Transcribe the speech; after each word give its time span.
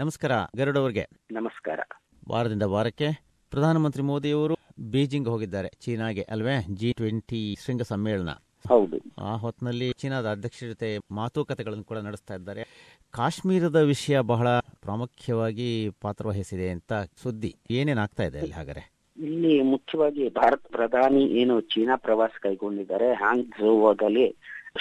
ನಮಸ್ಕಾರ 0.00 0.32
ಗರುಡವ್ರಿಗೆ 0.56 1.08
ನಮಸ್ಕಾರ. 1.32 1.80
ವಾರದಿಂದ 2.28 2.62
ವಾರಕ್ಕೆ 2.62 3.08
ಪ್ರಧಾನಮಂತ್ರಿ 3.50 4.02
ಮೋದಿಯವರು 4.02 4.54
ಬೀಜಿಂಗ್ 4.90 5.28
ಹೋಗಿದ್ದಾರೆ 5.28 5.68
ಚೀನಾಗೆ 5.80 6.22
ಅಲ್ವೇ? 6.22 6.64
ಜಿ 6.74 6.92
ಟ್ವೆಂಟಿ 6.92 7.56
ಶೃಂಗ 7.66 7.82
ಸಮ್ಮೇಳನ 7.82 8.28
ಹೌದು. 8.68 8.98
ಆ 9.18 9.36
ಹೊತ್ತಿನಲ್ಲಿ 9.36 9.92
ಚೀನಾದ 9.92 10.26
ಅಧ್ಯಕ್ಷರ 10.30 10.66
ಜೊತೆ 10.66 10.98
ಮಾತುಕತೆಗಳನ್ನು 11.10 11.84
ಕೂಡ 11.84 11.98
ನಡೆಸ್ತಾ 11.98 12.34
ಇದ್ದಾರೆ. 12.34 12.62
ಕಾಶ್ಮೀರದ 13.10 13.76
ವಿಷಯ 13.76 14.20
ಬಹಳ 14.20 14.58
ಪ್ರಾಮುಖ್ಯವಾಗಿ 14.58 15.90
ಪಾತ್ರವಹಿಸಿದೆ 16.00 16.70
ಅಂತ 16.70 16.92
ಸುದ್ದಿ. 17.22 17.56
ಏನೇನಾಗ್ತಾ 17.70 18.22
ಇದೆ 18.22 18.38
ಅಲ್ಲಿ 18.38 18.52
ಹಾಗಾದ್ರೆ? 18.52 18.92
ಇಲ್ಲಿ 19.18 19.62
ಮುಖ್ಯವಾಗಿ 19.62 20.28
ಭಾರತ 20.28 20.62
ಪ್ರಧಾನಿ 20.66 21.24
ಏನು 21.24 21.60
ಚೀನಾ 21.60 21.96
ಪ್ರವಾಸ 21.96 22.30
ಕೈಗೊಂಡಿದ್ದಾರೆ 22.40 23.14
ಹ್ಯಾಂಗ್ 23.14 23.46
ಝೋವಾದಲ್ಲಿ 23.58 24.36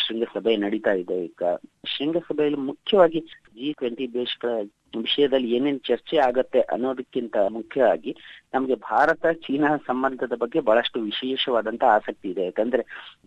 ಶೃಂಗಸಭೆ 0.07 0.55
ನಡೀತಾ 0.57 0.91
ಇದೆ 0.91 1.25
ಈಗ. 1.25 1.43
ಶೃಂಗಸಭೆಯಲ್ಲಿ 1.85 2.59
ಮುಖ್ಯವಾಗಿ 2.59 3.19
ಜಿ 3.53 3.73
ಟ್ವೆಂಟಿ 3.73 4.13
ದೇಶಗಳ 4.13 4.49
ವಿಷಯದಲ್ಲಿ 4.93 5.51
ಏನೇನ್ 5.51 5.79
ಚರ್ಚೆ 5.79 6.17
ಆಗತ್ತೆ 6.17 6.61
ಅನ್ನೋದಕ್ಕಿಂತ 6.61 7.37
ಮುಖ್ಯವಾಗಿ 7.49 8.15
ನಮ್ಗೆ 8.53 8.75
ಭಾರತ 8.75 9.25
ಚೀನಾ 9.25 9.77
ಸಂಬಂಧದ 9.77 10.33
ಬಗ್ಗೆ 10.37 10.59
ಬಹಳಷ್ಟು 10.59 11.01
ವಿಶೇಷವಾದಂತ 11.01 11.83
ಆಸಕ್ತಿ 11.83 12.29
ಇದೆ. 12.29 12.45
ಯಾಕಂದ್ರೆ 12.45 12.83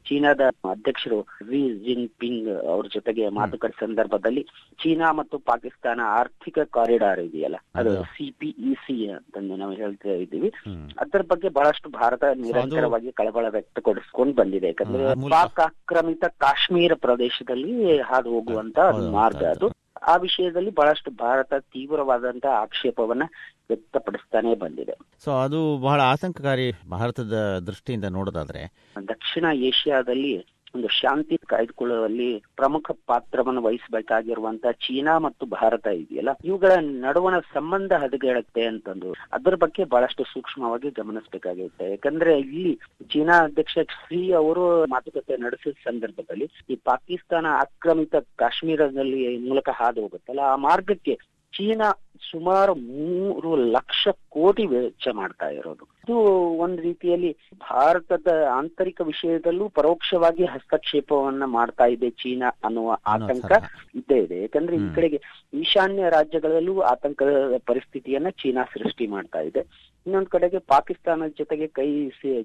ಚೀನಾದ 0.07 0.41
ಅಧ್ಯಕ್ಷರು 0.71 1.27
ವಿ 1.43 1.85
ಜಿನ್ 1.85 2.09
ಪಿಂಗ್ 2.09 2.48
ಅವ್ರ 2.48 2.87
ಜೊತೆಗೆ 2.87 3.29
ಮಾತುಕತೆ 3.29 3.87
ಸಂದರ್ಭದಲ್ಲಿ 3.87 4.43
ಚೀನಾ 4.83 5.12
ಮತ್ತು 5.12 5.38
ಪಾಕಿಸ್ತಾನ 5.38 6.01
ಆರ್ಥಿಕ 6.01 6.59
ಕಾರಿಡಾರ್ 6.59 7.21
ಇದೆಯಲ್ಲ 7.21 7.57
ಅದು. 7.74 8.02
ಸಿಪಿಇಸಿ 8.05 9.10
ಅಂತಂದು 9.10 9.57
ನಾವು 9.57 9.73
ಹೇಳ್ತಾ 9.73 10.09
ಇದ್ದೀವಿ. 10.09 10.51
ಅದರ 10.99 11.21
ಬಗ್ಗೆ 11.23 11.49
ಬಹಳಷ್ಟು 11.49 11.88
ಭಾರತ 11.90 12.24
ನಿರಂತರವಾಗಿ 12.24 13.13
ಕಳವಳ 13.13 13.46
ವ್ಯಕ್ತಪಡಿಸ್ಕೊಂಡು 13.49 14.35
ಬಂದಿದೆ. 14.35 14.66
ಯಾಕಂದ್ರೆ 14.66 15.30
ಪಾಕ್ 15.30 15.60
ಆಕ್ರಮಿತ 15.60 16.24
ಕಾಶ್ಮೀರ 16.24 16.95
ಪ್ರದೇಶದಲ್ಲಿ 16.95 17.99
ಹಾದು 18.01 18.30
ಹೋಗುವಂತ 18.30 18.79
ಮಾರ್ಗ 19.10 19.45
ಅದು. 19.45 19.68
ಆ 20.07 20.17
ವಿಷಯದಲ್ಲಿ 20.17 20.71
ಬಹಳಷ್ಟು 20.71 21.11
ಭಾರತ 21.11 21.55
ತೀವ್ರವಾದಂತಹ 21.55 22.49
ಆಕ್ಷೇಪವನ್ನ 22.49 23.23
ವ್ಯಕ್ತಪಡಿಸ್ತಾನೆ 23.69 24.55
ಬಂದಿದೆ. 24.55 24.97
ಸೊ 25.25 25.33
ಅದು 25.33 25.79
ಬಹಳ 25.79 26.01
ಆತಂಕಕಾರಿ 26.01 26.73
ಭಾರತದ 26.91 27.59
ದೃಷ್ಟಿಯಿಂದ 27.67 28.05
ನೋಡೋದಾದ್ರೆ. 28.05 28.73
ದಕ್ಷಿಣ 29.09 29.45
ಏಷ್ಯಾದಲ್ಲಿ 29.55 30.47
ಒಂದು 30.74 30.88
ಶಾಂತಿ 31.01 31.37
ಕಾಯ್ದುಕೊಳ್ಳುವಲ್ಲಿ 31.52 32.28
ಪ್ರಮುಖ 32.56 32.90
ಪಾತ್ರವನ್ನು 33.06 33.62
ವಹಿಸಬೇಕಾಗಿರುವಂತಹ 33.62 34.73
ಚೀನಾ 34.84 35.15
ಮತ್ತು 35.18 35.46
ಭಾರತ 35.46 35.87
ಇದೆಯಲ್ಲ? 36.02 36.32
ಇವುಗಳ 36.45 36.73
ನಡುವಣ 37.04 37.34
ಸಂಬಂಧ 37.54 37.92
ಹದಗೆಡುತ್ತೆ 38.04 38.65
ಅಂತಂದು 38.65 39.10
ಅದರ 39.32 39.54
ಬಗ್ಗೆ 39.54 39.84
ಬಹಳಷ್ಟು 39.84 40.24
ಸೂಕ್ಷ್ಮವಾಗಿ 40.24 40.90
ಗಮನಿಸಬೇಕಾಗಿರುತ್ತೆ. 40.90 41.90
ಯಾಕಂದ್ರೆ 41.90 42.34
ಇಲ್ಲಿ 42.38 42.74
ಚೀನಾ 43.12 43.37
ಅಧ್ಯಕ್ಷ 43.45 43.74
ಶ್ರೀ 43.98 44.23
ಅವರು 44.32 44.65
ಮಾತುಕತೆ 44.87 45.37
ನಡೆಸಿದ 45.37 45.74
ಸಂದರ್ಭದಲ್ಲಿ 45.84 46.48
ಈ 46.70 46.76
ಪಾಕಿಸ್ತಾನ 46.90 47.46
ಆಕ್ರಮಿತ 47.65 48.15
ಕಾಶ್ಮೀರದಲ್ಲಿ 48.37 49.23
ಮೂಲಕ 49.48 49.68
ಹಾದು 49.80 50.02
ಹೋಗುತ್ತಲ್ಲ, 50.02 50.40
ಆ 50.52 50.56
ಮಾರ್ಗಕ್ಕೆ 50.68 51.15
ಚೀನಾ 51.53 51.89
ಸುಮಾರು 52.27 52.73
ಮೂರು 52.91 53.51
ಲಕ್ಷ 53.75 54.03
ಕೋಟಿ 54.29 54.65
ವೆಚ್ಚ 54.73 55.07
ಮಾಡ್ತಾ 55.15 55.47
ಇರೋದು 55.51 55.85
ಇದು 56.03 56.17
ಒಂದ್ 56.59 56.81
ರೀತಿಯಲ್ಲಿ 56.81 57.31
ಭಾರತದ 57.63 58.29
ಆಂತರಿಕ 58.55 59.01
ವಿಷಯದಲ್ಲೂ 59.05 59.65
ಪರೋಕ್ಷವಾಗಿ 59.71 60.45
ಹಸ್ತಕ್ಷೇಪವನ್ನ 60.53 61.47
ಮಾಡ್ತಾ 61.55 61.87
ಇದೆ 61.95 62.09
ಚೀನಾ 62.21 62.49
ಅನ್ನುವ 62.65 62.89
ಆತಂಕ. 63.13 63.51
ಇದ್ದೇ 63.95 64.19
ಇದೆ 64.25 64.39
ಯಾಕಂದ್ರೆ 64.41 64.77
ಈ 64.77 64.89
ಕಡೆಗೆ 64.97 65.19
ಈಶಾನ್ಯ 65.55 66.11
ರಾಜ್ಯಗಳಲ್ಲೂ 66.11 66.75
ಆತಂಕದ 66.93 67.33
ಪರಿಸ್ಥಿತಿಯನ್ನ 67.67 68.31
ಚೀನಾ 68.41 68.65
ಸೃಷ್ಟಿ 68.75 69.06
ಮಾಡ್ತಾ 69.09 69.43
ಇದೆ 69.50 69.65
ಇನ್ನೊಂದ್ 70.06 70.31
ಕಡೆಗೆ 70.31 70.61
ಪಾಕಿಸ್ತಾನದ 70.71 71.33
ಜೊತೆಗೆ 71.39 71.69
ಕೈ 71.77 71.89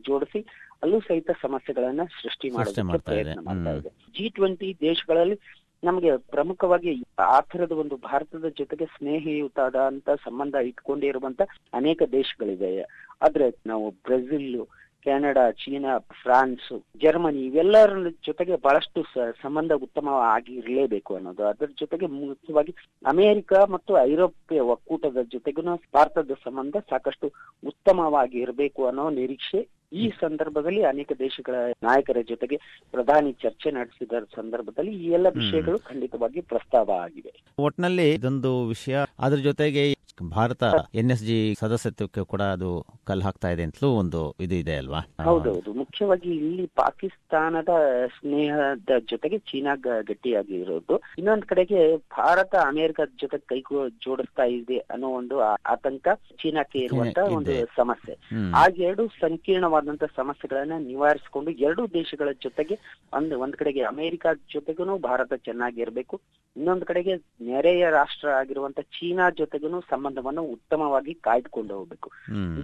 ಜೋಡಿಸಿ 0.08 0.42
ಅಲ್ಲೂ 0.84 1.00
ಸಹಿತ 1.02 1.32
ಸಮಸ್ಯೆಗಳನ್ನ 1.42 2.02
ಸೃಷ್ಟಿ 2.18 2.50
ಮಾಡೋದಕ್ಕೆ. 2.56 3.00
ಪ್ರಯತ್ನ 3.08 3.42
ಮಾಡ್ತಾ. 3.48 3.72
ಇದೆ 3.80 3.92
ಜಿ 4.16 4.28
ಟ್ವೆಂಟಿ 4.36 4.70
ದೇಶಗಳಲ್ಲಿ 4.82 5.38
ನಮಗೆ 5.84 6.18
ಪ್ರಮುಖವಾಗಿ 6.18 7.04
ಆ 7.20 7.42
ತರದ 7.42 7.72
ಒಂದು 7.72 7.98
ಭಾರತದ 7.98 8.46
ಜೊತೆಗೆ 8.48 8.86
ಸ್ನೇಹಯುತವಾದಂತ 8.86 10.10
ಸಂಬಂಧ 10.10 10.56
ಇಟ್ಕೊಂಡಿರುವಂತ 10.56 11.42
ಅನೇಕ 11.74 12.02
ದೇಶಗಳಿವೆ. 12.12 12.82
ಆದ್ರೆ 13.22 13.56
ನಾವು 13.66 13.90
Brazil, 13.90 14.66
Canada, 15.04 15.52
China, 15.52 15.98
France, 15.98 16.84
Germany 16.98 17.46
ಇವೆಲ್ಲರ 17.46 18.08
ಜೊತೆಗೆ 18.26 18.56
ಬಹಳಷ್ಟು 18.56 19.04
ಸಂಬಂಧ 19.42 19.72
ಉತ್ತಮ 19.72 20.10
ಆಗಿರ್ಲೇಬೇಕು 20.10 21.16
ಅನ್ನೋದು. 21.16 21.44
ಅದರ 21.44 21.66
ಜೊತೆಗೆ 21.80 22.06
ಮುಖ್ಯವಾಗಿ 22.06 22.76
ಅಮೆರಿಕ 23.06 23.54
ಮತ್ತು 23.54 23.98
ಐರೋಪ್ಯ 23.98 24.60
ಒಕ್ಕೂಟದ 24.60 25.18
ಜೊತೆಗೂ 25.22 25.62
ಭಾರತದ 25.94 26.32
ಸಂಬಂಧ 26.44 26.76
ಸಾಕಷ್ಟು 26.90 27.28
ಉತ್ತಮವಾಗಿ 27.68 28.40
ಇರಬೇಕು 28.40 28.86
ಅನ್ನೋ 28.86 29.10
ನಿರೀಕ್ಷೆ 29.10 29.77
ಈ 29.92 30.12
ಸಂದರ್ಭದಲ್ಲಿ 30.22 30.84
ಅನೇಕ 30.84 31.12
ದೇಶಗಳ 31.20 31.56
ನಾಯಕರ 31.84 32.18
ಜೊತೆಗೆ 32.30 32.58
ಪ್ರಧಾನಿ 32.92 33.32
ಚರ್ಚೆ 33.34 33.72
ನಡೆಸಿದ 33.72 34.12
ಸಂದರ್ಭದಲ್ಲಿ 34.36 34.92
ಈ 34.92 35.10
ಎಲ್ಲ 35.10 35.28
ವಿಷಯಗಳು 35.30 35.80
ಖಂಡಿತವಾಗಿ 35.80 36.42
ಪ್ರಸ್ತಾವ 36.42 36.92
ಆಗಿವೆ. 36.92 37.34
ಒಟ್ನಲ್ಲಿ 37.60 38.14
ಇದೊಂದು 38.14 38.68
ವಿಷಯ. 38.68 38.98
ಅದ್ರ 39.20 39.38
ಜೊತೆಗೆ 39.38 39.98
ಭಾರತ 40.24 40.64
ಎನ್ 40.96 41.12
ಎಸ್ 41.12 41.24
ಜಿ 41.26 41.56
ಸದಸ್ಯತ್ವಕ್ಕೆ 41.60 42.22
ಕೂಡ 42.24 42.42
ಅದು 42.42 42.86
ಕಲ್ 43.06 43.22
ಹಾಕ್ತಾ 43.22 43.50
ಇದೆ 43.50 43.64
ಅಂತಲೂ 43.64 43.90
ಒಂದು 43.90 44.36
ಇದು 44.40 44.56
ಇದೆ 44.56 44.76
ಅಲ್ವಾ? 44.76 45.02
ಹೌದೌದು. 45.24 45.74
ಮುಖ್ಯವಾಗಿ 45.74 46.30
ಇಲ್ಲಿ 46.30 46.66
ಪಾಕಿಸ್ತಾನದ 46.68 47.70
ಸ್ನೇಹದ 48.08 48.90
ಜೊತೆಗೆ 49.10 49.38
ಚೀನಾ 49.38 49.76
ಗಟ್ಟಿಯಾಗಿ 49.76 50.54
ಇರೋದು 50.54 51.02
ಇನ್ನೊಂದ್ 51.18 51.46
ಕಡೆಗೆ 51.46 51.98
ಭಾರತ 51.98 52.56
ಅಮೆರಿಕದ 52.66 53.10
ಜೊತೆ 53.22 53.38
ಕೈ 53.38 53.60
ಜೋಡಿಸ್ತಾ 54.06 54.44
ಇದೆ 54.44 54.78
ಅನ್ನೋ 54.78 55.08
ಒಂದು 55.08 55.42
ಆತಂಕ 55.66 56.08
ಚೀನಾಕ್ಕೆ 56.42 56.80
ಇರುವಂತ 56.80 57.18
ಒಂದು 57.18 57.66
ಸಮಸ್ಯೆ. 57.76 58.16
ಹಾಗೆ 58.52 58.84
ಆ 58.84 58.90
ಎರಡು 58.90 59.08
ಸಂಕೀರ್ಣವಾದಂತ 59.78 60.04
ಸಮಸ್ಯೆಗಳನ್ನ 60.16 60.76
ನಿವಾರಿಸಿಕೊಂಡು 60.86 61.50
ಎರಡು 61.52 61.82
ದೇಶಗಳ 61.94 62.30
ಜೊತೆಗೆ 62.44 62.76
ಒಂದ್ 63.14 63.34
ಒಂದ್ 63.34 63.56
ಕಡೆಗೆ 63.56 63.82
ಅಮೆರಿಕ 63.84 64.26
ಜೊತೆಗೂ 64.54 64.98
ಭಾರತ 64.98 65.34
ಚೆನ್ನಾಗಿರ್ಬೇಕು. 65.34 66.16
ಇನ್ನೊಂದು 66.56 66.86
ಕಡೆಗೆ 66.86 67.14
ನೆರೆಯ 67.42 67.90
ರಾಷ್ಟ್ರ 67.90 68.30
ಆಗಿರುವಂತ 68.30 68.80
ಚೀನಾ 68.96 69.30
ಜೊತೆಗೂ 69.30 69.82
ಸಂಬಂಧವನ್ನು 69.90 70.44
ಉತ್ತಮವಾಗಿ 70.44 71.14
ಕಾಯ್ದುಕೊಂಡು 71.14 71.74
ಹೋಗ್ಬೇಕು. 71.78 72.10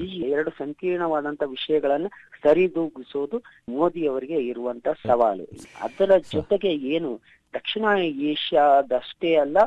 ಈ 0.03 0.07
ಎರಡು 0.29 0.51
ಸಂಕೀರ್ಣವಾದಂತ 0.51 1.43
ವಿಷಯಗಳನ್ನ 1.45 2.09
ಸರಿದೂಗಿಸೋದು 2.43 3.39
ಮೋದಿ 3.69 4.07
ಅವರಿಗೆ 4.07 4.39
ಇರುವಂತ 4.47 4.87
ಸವಾಲು. 5.07 5.47
ಅದರ 5.81 6.11
ಜೊತೆಗೆ 6.31 6.73
ಏನು 6.95 7.11
ದಕ್ಷಿಣ 7.53 7.85
ಏಷ್ಯಾದಷ್ಟೇ 8.29 9.35
ಅಲ್ಲ 9.35 9.57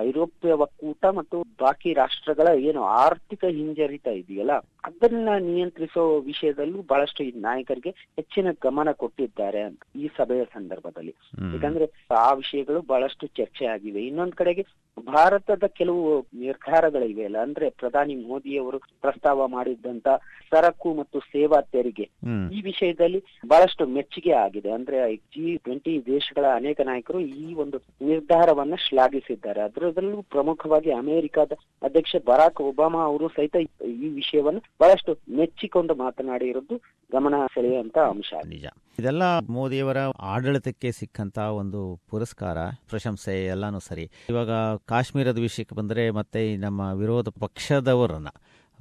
ಐರೋಪ್ಯ 0.00 0.52
ಒಕ್ಕೂಟ 0.52 1.06
ಮತ್ತು 1.06 1.42
ಬಾಕಿ 1.42 1.94
ರಾಷ್ಟ್ರಗಳ 1.94 2.48
ಏನು 2.58 2.82
ಆರ್ಥಿಕ 2.82 3.44
ಹಿಂಜರಿತ 3.44 4.06
ಇದೆಯಲ್ಲ 4.06 4.50
ಅದನ್ನ 4.84 5.28
ನಿಯಂತ್ರಿಸೋ 5.38 6.18
ವಿಷಯದಲ್ಲೂ 6.20 6.82
ಬಹಳಷ್ಟು 6.82 7.24
ಈ 7.24 7.30
ನಾಯಕರಿಗೆ 7.36 7.90
ಹೆಚ್ಚಿನ 7.90 8.46
ಗಮನ 8.62 8.92
ಕೊಟ್ಟಿದ್ದಾರೆ 8.92 9.60
ಅಂತ 9.60 9.82
ಈ 9.96 10.08
ಸಭೆಯ 10.16 10.44
ಸಂದರ್ಭದಲ್ಲಿ. 10.44 11.14
ಯಾಕಂದ್ರೆ 11.54 11.86
ಆ 12.10 12.32
ವಿಷಯಗಳು 12.32 12.80
ಬಹಳಷ್ಟು 12.80 13.26
ಚರ್ಚೆ 13.26 13.66
ಆಗಿವೆ. 13.66 14.02
ಇನ್ನೊಂದ್ 14.06 14.34
ಕಡೆಗೆ 14.34 14.62
ಭಾರತದ 15.06 15.64
ಕೆಲವು 15.66 16.26
ನಿರ್ಧಾರಗಳಿವೆ 16.34 17.24
ಅಲ್ಲ 17.24 17.38
ಅಂದ್ರೆ 17.38 17.70
ಪ್ರಧಾನಿ 17.70 18.14
ಮೋದಿ 18.16 18.58
ಅವರು 18.58 18.78
ಪ್ರಸ್ತಾವ 18.78 19.48
ಮಾಡಿದ್ದಂತ 19.48 20.08
ಸರಕು 20.50 20.94
ಮತ್ತು 20.94 21.20
ಸೇವಾ 21.20 21.60
ತೆರಿಗೆ. 21.60 22.10
ಈ 22.52 22.62
ವಿಷಯದಲ್ಲಿ 22.62 23.24
ಬಹಳಷ್ಟು 23.46 23.86
ಮೆಚ್ಚುಗೆ 23.86 24.32
ಆಗಿದೆ. 24.32 24.70
ಅಂದ್ರೆ 24.70 25.16
ಜಿ 25.16 25.56
ಟ್ವೆಂಟಿ 25.56 26.06
ದೇಶಗಳ 26.06 26.44
ಅನೇಕ 26.54 26.80
ನಾಯಕರು 26.80 27.20
ಈ 27.20 27.54
ಒಂದು 27.54 27.78
ನಿರ್ಧಾರವನ್ನ 28.00 28.74
ಶ್ಲಾಘಿಸಿದ್ದಾರೆ. 28.88 29.60
ಅದರಲ್ಲೂ 29.86 30.22
ಪ್ರಮುಖವಾಗಿ 30.22 30.90
ಅಮೆರಿಕದ 30.90 31.52
ಅಧ್ಯಕ್ಷ 31.82 32.16
ಬರಾಕ್ 32.26 32.60
ಒಬಾಮಾ 32.60 33.04
ಅವರು 33.04 33.28
ಸಹಿತ 33.28 33.56
ಈ 33.84 34.08
ವಿಷಯವನ್ನು 34.08 34.60
ಬಹಳಷ್ಟು 34.80 35.18
ಮೆಚ್ಚಿಕೊಂಡು 35.36 35.94
ಮಾತನಾಡಿರೋದು 35.94 36.76
ಗಮನ 37.12 37.34
ಸೆಳೆಯುವಂತ 37.54 37.98
ಅಂಶ. 37.98 38.34
ನಿಜ. 38.46 38.66
ಇದೆಲ್ಲ 38.98 39.38
ಮೋದಿಯವರ 39.38 39.96
ಆಡಳಿತಕ್ಕೆ 40.20 40.92
ಸಿಕ್ಕಂತ 40.92 41.38
ಒಂದು 41.38 42.00
ಪುರಸ್ಕಾರ, 42.10 42.58
ಪ್ರಶಂಸೆ 42.88 43.46
ಎಲ್ಲಾನು 43.46 43.80
ಸರಿ. 43.80 44.10
ಇವಾಗ 44.30 44.50
ಕಾಶ್ಮೀರದ 44.86 45.38
ವಿಷಯಕ್ಕೆ 45.38 45.74
ಬಂದ್ರೆ 45.74 46.10
ಮತ್ತೆ 46.10 46.56
ನಮ್ಮ 46.56 46.92
ವಿರೋಧ 46.92 47.28
ಪಕ್ಷದವರನ್ನ 47.40 48.28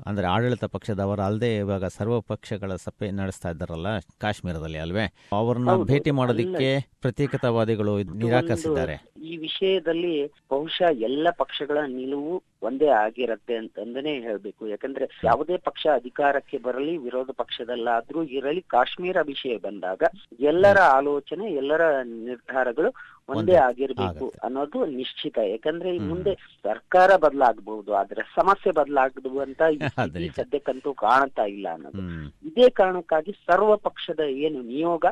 ಅಂದ್ರೆ 0.05 0.27
ಆಡಳಿತ 0.27 0.63
ಪಕ್ಷದವರು 0.63 1.21
ಅಲ್ಲದೆ 1.21 1.55
ಇವಾಗ 1.55 1.85
ಸರ್ವ 1.85 2.21
ಪಕ್ಷಗಳ 2.21 2.75
ಸಭೆ 2.75 3.11
ನಡೆಸ್ತಾ 3.11 3.49
ಇದ್ದಾರಲ್ಲ 3.49 3.99
ಕಾಶ್ಮೀರದಲ್ಲಿ 3.99 4.77
ಅಲ್ವೇ? 4.77 5.13
ಅವರನ್ನ. 5.31 5.83
ಭೇಟಿ 5.83 6.11
ಮಾಡೋದಕ್ಕೆ 6.11 6.79
ಪ್ರತ್ಯೇಕತಾವಾದಿಗಳು 7.01 8.03
ನಿರಾಕರಿಸಿದ್ದಾರೆ. 8.03 8.95
ಈ 9.23 9.37
ವಿಷಯದಲ್ಲಿ 9.37 10.27
ಬಹುಶಃ 10.27 10.91
ಎಲ್ಲ 10.91 11.27
ಪಕ್ಷಗಳ 11.37 11.77
ನಿಲುವು 11.87 12.43
ಒಂದೇ 12.61 12.87
ಆಗಿರತ್ತೆ 12.87 13.55
ಅಂತಂದನೇ 13.55 14.19
ಹೇಳ್ಬೇಕು. 14.19 14.67
ಯಾಕಂದ್ರೆ 14.67 15.09
ಯಾವುದೇ 15.23 15.57
ಪಕ್ಷ 15.57 15.87
ಅಧಿಕಾರಕ್ಕೆ 15.93 16.57
ಬರಲಿ 16.57 16.97
ವಿರೋಧ 16.97 17.29
ಪಕ್ಷದಲ್ಲಾದ್ರೂ 17.37 18.23
ಇರಲಿ 18.23 18.61
ಕಾಶ್ಮೀರ 18.61 19.17
ವಿಷಯ 19.21 19.57
ಬಂದಾಗ 19.57 20.03
ಎಲ್ಲರ 20.39 20.77
ಆಲೋಚನೆ 20.77 21.53
ಎಲ್ಲರ 21.53 21.81
ನಿರ್ಧಾರಗಳು 22.01 23.16
ಒಂದೇ 23.29 23.55
ಆಗಿರ್ಬೇಕು 23.55 24.33
ಅನ್ನೋದು 24.43 24.85
ನಿಶ್ಚಿತ. 24.85 25.37
ಯಾಕಂದ್ರೆ 25.37 25.95
ಈ 25.95 25.99
ಮುಂದೆ 25.99 26.33
ಸರ್ಕಾರ 26.63 27.15
ಬದಲಾಗಬಹುದು 27.15 27.93
ಆದ್ರೆ 27.93 28.21
ಸಮಸ್ಯೆ 28.35 28.71
ಬದಲಾಗಬಹುದು 28.71 29.67
ಈ 29.69 29.79
ಸದ್ಯಕ್ಕಂತೂ 30.39 30.93
ಕಾಣ್ತಾ 30.93 31.45
ಇಲ್ಲ 31.45 31.67
ಅನ್ನೋದು. 31.71 32.01
ಇದೇ 32.45 32.69
ಕಾರಣಕ್ಕಾಗಿ 32.69 33.31
ಸರ್ವ 33.47 33.75
ಪಕ್ಷದ 33.77 34.19
ಏನು 34.19 34.61
ನಿಯೋಗ 34.63 35.05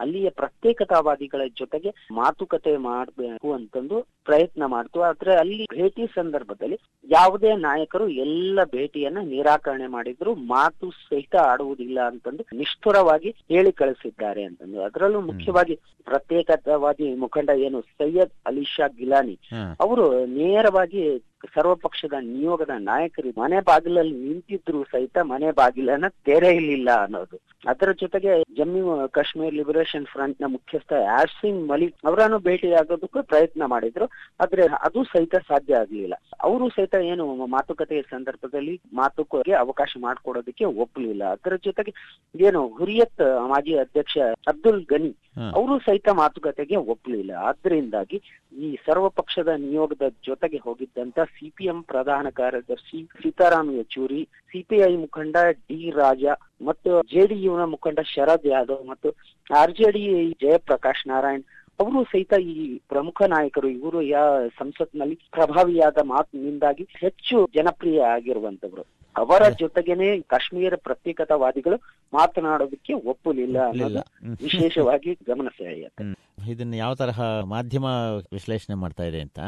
ಅಲ್ಲಿಯ 0.00 0.30
ಪ್ರತ್ಯೇಕತಾವಾದಿಗಳ 0.30 1.42
ಜೊತೆಗೆ 1.60 1.90
ಮಾತುಕತೆ 2.12 2.72
ಮಾಡಬೇಕು 2.88 3.48
ಅಂತಂದು 3.52 3.96
ಪ್ರಯತ್ನ 4.24 4.62
ಮಾಡ್ತು. 4.66 4.98
ಆದ್ರೆ 5.02 5.32
ಅಲ್ಲಿ 5.36 5.64
ಭೇಟಿ 5.74 6.06
ಸಂದರ್ಭದಲ್ಲಿ 6.14 6.78
ಯಾವುದೇ 7.08 7.52
ನಾಯಕರು 7.60 8.08
ಎಲ್ಲ 8.24 8.64
ಭೇಟಿಯನ್ನ 8.72 9.22
ನಿರಾಕರಣೆ 9.28 9.86
ಮಾಡಿದ್ರು 9.86 10.34
ಮಾತು 10.54 10.90
ಸಹಿತ 11.08 11.36
ಆಡುವುದಿಲ್ಲ 11.50 12.00
ಅಂತಂದು 12.06 12.44
ನಿಷ್ಠುರವಾಗಿ 12.52 13.30
ಹೇಳಿ 13.48 13.72
ಕಳಿಸಿದ್ದಾರೆ 13.72 14.44
ಅಂತಂದು. 14.44 14.78
ಅದರಲ್ಲೂ 14.82 15.20
ಮುಖ್ಯವಾಗಿ 15.20 15.76
ಪ್ರತ್ಯೇಕತಾವಾದಿ 16.06 17.08
ಮುಖಂಡ 17.14 17.50
ಏನು 17.58 17.80
ಸೈಯದ್ 17.98 18.34
ಅಲಿಶಾ 18.46 18.86
ಗಿಲಾನಿ. 18.98 19.36
ಅವರು 19.80 20.06
ನೇರವಾಗಿ 20.34 21.02
ಸರ್ವಪಕ್ಷದ 21.46 22.12
ನಿಯೋಗದ 22.20 22.70
ನಾಯಕರು 22.78 23.40
ಮನೆ 23.40 23.60
ಬಾಗಿಲಲ್ಲಿ 23.60 24.16
ನಿಂತಿದ್ರು 24.28 24.84
ಸಹಿತ 24.84 25.18
ಮನೆ 25.22 25.50
ಬಾಗಿಲನ್ನ 25.50 26.08
ತೆರೆಯಲಿಲ್ಲ 26.08 26.90
ಅನ್ನೋದು. 27.02 27.40
ಅದರ 27.68 27.92
ಜೊತೆಗೆ 27.92 28.42
ಜಮ್ಮು 28.56 29.08
ಕಾಶ್ಮೀರ್ 29.08 29.54
ಲಿಬರೇಷನ್ 29.54 30.06
ಫ್ರಂಟ್ನ 30.06 30.44
ಮುಖ್ಯಸ್ಥ 30.46 30.92
ಆಸಿಮ್ 30.92 31.68
ಮಲಿಕ್ 31.68 31.94
ಅವರನ್ನು 32.06 32.38
ಭೇಟಿಯಾಗೋದಕ್ಕೂ 32.38 33.22
ಪ್ರಯತ್ನ 33.22 33.62
ಮಾಡಿದ್ರು. 33.66 34.04
ಆದ್ರೆ 34.40 34.62
ಅದು 34.62 35.04
ಸಹಿತ 35.04 35.34
ಸಾಧ್ಯ 35.36 35.76
ಆಗ್ಲಿಲ್ಲ. 35.76 36.14
ಅವರು 36.42 36.68
ಸಹಿತ 36.68 36.94
ಏನು 36.94 37.46
ಮಾತುಕತೆಯ 37.46 38.02
ಸಂದರ್ಭದಲ್ಲಿ 38.02 38.80
ಮಾತುಕತೆಗೆ 38.94 39.56
ಅವಕಾಶ 39.56 39.94
ಮಾಡಿಕೊಡೋದಕ್ಕೆ 39.98 40.64
ಒಪ್ಪಲಿಲ್ಲ. 40.64 41.24
ಅದರ 41.24 41.56
ಜೊತೆಗೆ 41.56 41.94
ಏನು 42.40 42.68
ಹುರಿಯತ್ 42.68 43.48
ಮಾಜಿ 43.48 43.78
ಅಧ್ಯಕ್ಷ 43.78 44.18
ಅಬ್ದುಲ್ 44.48 44.84
ಗನಿ 44.84 45.16
ಅವರು 45.54 45.78
ಸಹಿತ 45.78 46.08
ಮಾತುಕತೆಗೆ 46.12 46.76
ಒಪ್ಪಲಿಲ್ಲ. 46.76 47.32
ಆದ್ರಿಂದಾಗಿ 47.32 48.22
ಈ 48.58 48.78
ಸರ್ವಪಕ್ಷದ 48.86 49.48
ನಿಯೋಗದ 49.56 50.02
ಜೊತೆಗೆ 50.26 50.56
ಹೋಗಿದ್ದಂತ 50.56 51.18
ಸಿಪಿಎಂ 51.32 51.78
ಪ್ರಧಾನ 51.88 52.26
ಕಾರ್ಯದರ್ಶಿ 52.36 52.98
ಸೀತಾರಾಮ್ 53.22 53.70
ಯೆಚೂರಿ 53.74 54.20
ಸಿಪಿಐ 54.52 54.90
ಮುಖಂಡ 54.96 55.36
ಡಿ 55.68 55.80
ರಾಜ 55.96 56.24
ಮತ್ತು 56.60 56.92
ಜೆಡಿಯುನ 57.12 57.64
ಮುಖಂಡ 57.72 58.00
ಶರದ್ 58.12 58.46
ಯಾದವ್ 58.46 58.84
ಮತ್ತು 58.84 59.10
ಆರ್ಜೆಡಿ 59.50 60.04
ಜಯಪ್ರಕಾಶ್ 60.42 61.04
ನಾರಾಯಣ್ 61.06 61.44
ಅವರು 61.78 62.00
ಸಹಿತ 62.04 62.34
ಈ 62.50 62.54
ಪ್ರಮುಖ 62.88 63.22
ನಾಯಕರು 63.28 63.68
ಇವರು 63.70 63.98
ಯಾ 64.06 64.22
ಸಂಸತ್ನಲ್ಲಿ 64.58 65.16
ಪ್ರಭಾವಿಯಾದ 65.30 65.98
ಮಾತಿನಿಂದಾಗಿ 66.06 66.84
ಹೆಚ್ಚು 66.94 67.36
ಜನಪ್ರಿಯ 67.54 68.00
ಆಗಿರುವಂತವರು 68.10 68.82
ಅವರ 69.16 69.44
ಜೊತೆಗೇನೆ 69.60 70.08
ಕಾಶ್ಮೀರ 70.28 70.74
ಪ್ರತ್ಯೇಕತಾವಾದಿಗಳು 70.84 71.76
ಮಾತನಾಡೋದಕ್ಕೆ 72.12 72.92
ಒಪ್ಪಲಿಲ್ಲ 73.04 73.58
ಅನ್ನೋದು 73.66 74.02
ವಿಶೇಷವಾಗಿ 74.42 75.10
ಗಮನ 75.26 75.48
ಸೆಳೆಯುತ್ತೆ. 75.56 76.04
ಇದನ್ನ 76.50 76.74
ಯಾವ 76.74 76.92
ತರಹ 76.94 77.18
ಮಾಧ್ಯಮ 77.46 77.86
ವಿಶ್ಲೇಷಣೆ 78.32 78.76
ಮಾಡ್ತಾ 78.76 79.04
ಇದೆ 79.04 79.20
ಅಂತ 79.20 79.40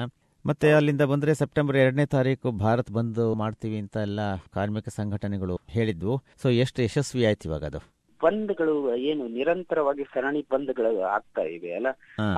ಮತ್ತೆ 0.47 0.73
ಅಲ್ಲಿಂದ 0.73 1.01
ಬಂದ್ರೆ 1.03 1.35
ಸೆಪ್ಟೆಂಬರ್ 1.35 1.77
ಎರಡನೇ 1.77 2.07
ತಾರೀಕು 2.07 2.51
ಭಾರತ್ 2.51 2.91
ಬಂದ್ 2.91 3.35
ಮಾಡ್ತೀವಿ 3.35 3.79
ಅಂತ 3.79 3.97
ಎಲ್ಲ 3.97 4.21
ಕಾರ್ಮಿಕ 4.37 4.89
ಸಂಘಟನೆಗಳು 4.89 5.61
ಹೇಳಿದ್ವು. 5.69 6.23
ಸೊ 6.43 6.49
ಎಷ್ಟು 6.49 6.83
ಯಶಸ್ವಿ 6.83 7.25
ಆಯ್ತು 7.25 7.49
ಇವಾಗ 7.49 7.65
ಅದು? 7.65 7.81
ಬಂದ್ಗಳು 8.23 8.75
ಏನು 9.11 9.25
ನಿರಂತರವಾಗಿ 9.37 10.05
ಸರಣಿ 10.13 10.43
ಬಂದ್ಗಳು 10.53 10.93
ಆಗ್ತಾ 11.15 11.43
ಇವೆ 11.55 11.71
ಅಲ್ಲ? 11.79 11.89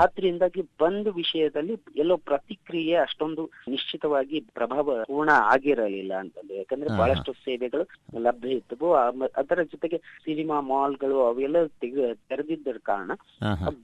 ಆದ್ರಿಂದಾಗಿ 0.02 0.62
ಬಂದ್ 0.82 1.08
ವಿಷಯದಲ್ಲಿ 1.20 1.75
ಎಲ್ಲೋ 2.02 2.16
ಪ್ರತಿಕ್ರಿಯೆ 2.31 2.96
ಅಷ್ಟೊಂದು 3.04 3.42
ನಿಶ್ಚಿತವಾಗಿ 3.69 4.38
ಪ್ರಭಾವ 4.58 4.96
ಪೂರ್ಣ 5.10 5.31
ಆಗಿರಲಿಲ್ಲ 5.54 6.12
ಅಂತಂದ್ರೆ. 6.22 6.56
ಯಾಕಂದ್ರೆ 6.62 6.90
ಬಹಳಷ್ಟು 7.00 7.32
ಸೇವೆಗಳು 7.46 7.84
ಲಭ್ಯ 8.26 8.58
ಇತ್ತು 8.60 8.88
ಅದರ 9.40 9.60
ಜೊತೆಗೆ 9.72 9.98
ಸಿನಿಮಾ 10.26 10.58
ಮಾಲ್ಗಳು 10.72 11.19
ಅವೆಲ್ಲ 11.28 11.58
ತೆರೆದಿದ್ದ 12.28 12.76
ಕಾರಣ 12.90 13.10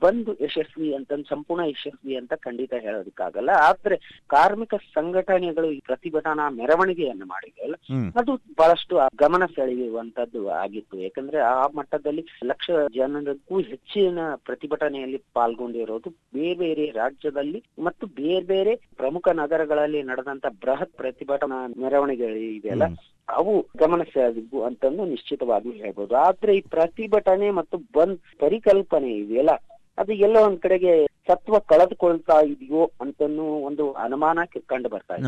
ಬಂದ್ 0.03 0.31
ಯಶಸ್ವಿ 0.45 0.89
ಅಂತ 0.99 1.21
ಸಂಪೂರ್ಣ 1.31 1.63
ಯಶಸ್ವಿ 1.73 2.15
ಅಂತ 2.21 2.33
ಖಂಡಿತ 2.47 2.73
ಹೇಳೋದಕ್ಕಾಗಲ್ಲ. 2.87 3.51
ಆದ್ರೆ 3.69 3.97
ಕಾರ್ಮಿಕ 4.35 4.75
ಸಂಘಟನೆಗಳು 4.97 5.69
ಈ 5.77 5.81
ಪ್ರತಿಭಟನಾ 5.91 6.47
ಮೆರವಣಿಗೆಯನ್ನು 6.61 7.27
ಮಾಡಿದೆಯಲ್ಲ 7.35 7.77
ಅದು 8.21 8.33
ಬಹಳಷ್ಟು 8.61 8.95
ಗಮನ 9.23 9.45
ಸೆಳೆಯುವಂತದ್ದು 9.57 10.43
ಆಗಿತ್ತು. 10.63 10.97
ಯಾಕಂದ್ರೆ 11.07 11.39
ಆ 11.51 11.65
ಮಟ್ಟದಲ್ಲಿ 11.93 12.23
ಲಕ್ಷ 12.45 12.67
ಜನರಿಗೂ 12.95 13.61
ಹೆಚ್ಚಿನ 13.69 14.19
ಪ್ರತಿಭಟನೆಯಲ್ಲಿ 14.45 15.19
ಪಾಲ್ಗೊಂಡಿರೋದು 15.35 16.09
ಬೇರೆ 16.35 16.55
ಬೇರೆ 16.61 16.85
ರಾಜ್ಯದಲ್ಲಿ 16.93 17.61
ಮತ್ತು 17.79 18.05
ಬೇರೆ 18.21 18.45
ಬೇರೆ 18.45 18.73
ಪ್ರಮುಖ 18.97 19.29
ನಗರಗಳಲ್ಲಿ 19.35 20.03
ನಡೆದಂತ 20.03 20.47
ಬೃಹತ್ 20.63 20.95
ಪ್ರತಿಭಟನಾ 20.97 21.59
ಮೆರವಣಿಗೆಗಳು 21.79 22.43
ಇದೆಯಲ್ಲ 22.51 22.87
ಅವು 23.29 23.55
ಗಮನ 23.77 24.03
ಸೆಳೆದಿದ್ದು 24.13 24.59
ಅಂತಂದು 24.65 25.05
ನಿಶ್ಚಿತವಾಗಿ 25.05 25.71
ಹೇಳ್ಬೋದು. 25.83 26.15
ಆದ್ರೆ 26.19 26.53
ಈ 26.57 26.63
ಪ್ರತಿಭಟನೆ 26.71 27.51
ಮತ್ತು 27.51 27.79
ಬಂದ್ 27.97 28.19
ಪರಿಕಲ್ಪನೆ 28.41 29.11
ಇದೆಯಲ್ಲ 29.19 29.53
ಅದು 29.99 30.13
ಎಲ್ಲೋ 30.27 30.41
ಒಂದ್ 30.47 30.61
ಕಡೆಗೆ 30.61 30.93
ಸತ್ವ 31.29 31.59
ಕಳೆದುಕೊಳ್ತಾ 31.71 32.37
ಇದೆಯೋ 32.53 32.83
ಅಂತನೂ 33.01 33.47
ಒಂದು 33.69 33.85
ಅನುಮಾನ 34.05 34.39
ಕಂಡು 34.67 34.89
ಬರ್ತಾ 34.89 35.15
ಇದೆ. 35.15 35.27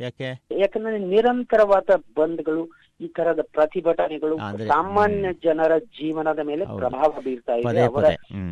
ಯಾಕೆ? 0.00 0.28
ಯಾಕಂದ್ರೆ 0.60 0.98
ನಿರಂತರವಾದ 1.12 1.90
ಬಂದ್ಗಳು 2.18 2.64
ಈ 3.00 3.06
ತರದ 3.16 3.40
ಪ್ರತಿಭಟನೆಗಳು 3.56 4.34
ಸಾಮಾನ್ಯ 4.68 5.30
ಜನರ 5.44 5.72
ಜೀವನದ 5.98 6.40
ಮೇಲೆ 6.50 6.64
ಪ್ರಭಾವ 6.78 7.10
ಬೀರ್ತಾ 7.24 7.54
ಇದೆ. 7.60 7.80
ಅವರ 7.88 8.06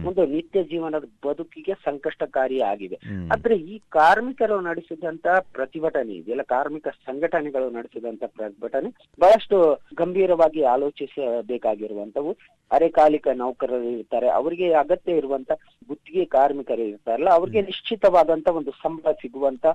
ಒಂದು 0.08 0.22
ನಿತ್ಯ 0.34 0.62
ಜೀವನದ 0.72 1.06
ಬದುಕಿಗೆ 1.26 1.74
ಸಂಕಷ್ಟಕಾರಿ 1.84 2.58
ಆಗಿದೆ. 2.70 2.96
ಆದ್ರೆ 3.34 3.56
ಈ 3.72 3.76
ಕಾರ್ಮಿಕರು 3.96 4.58
ನಡೆಸಿದಂತ 4.60 5.26
ಪ್ರತಿಭಟನೆ 5.56 6.14
ಇದೆಯಲ್ಲ 6.14 6.44
ಕಾರ್ಮಿಕ 6.54 6.88
ಸಂಘಟನೆಗಳು 7.08 7.68
ನಡೆಸಿದಂತ 7.70 8.24
ಪ್ರತಿಭಟನೆ 8.36 8.90
ಬಹಳಷ್ಟು 9.18 9.58
ಗಂಭೀರವಾಗಿ 10.02 10.62
ಆಲೋಚಿಸಬೇಕಾಗಿರುವಂತವು 10.74 12.32
ಅರೆಕಾಲಿಕ 12.70 13.26
ನೌಕರರು 13.34 13.90
ಇರ್ತಾರೆ 13.96 14.28
ಅವರಿಗೆ 14.38 14.68
ಅಗತ್ಯ 14.74 15.20
ಇರುವಂತ 15.20 15.50
ಗುತ್ತಿಗೆ 15.88 16.24
ಕಾರ್ಮಿಕರು 16.24 16.82
ಇರ್ತಾರಲ್ಲ 16.82 17.30
ಅವ್ರಿಗೆ 17.30 17.62
ನಿಶ್ಚಿತವಾದಂತ 17.62 18.48
ಒಂದು 18.48 18.70
ಸಂಬಳ 18.70 19.12
ಸಿಗುವಂತ 19.12 19.66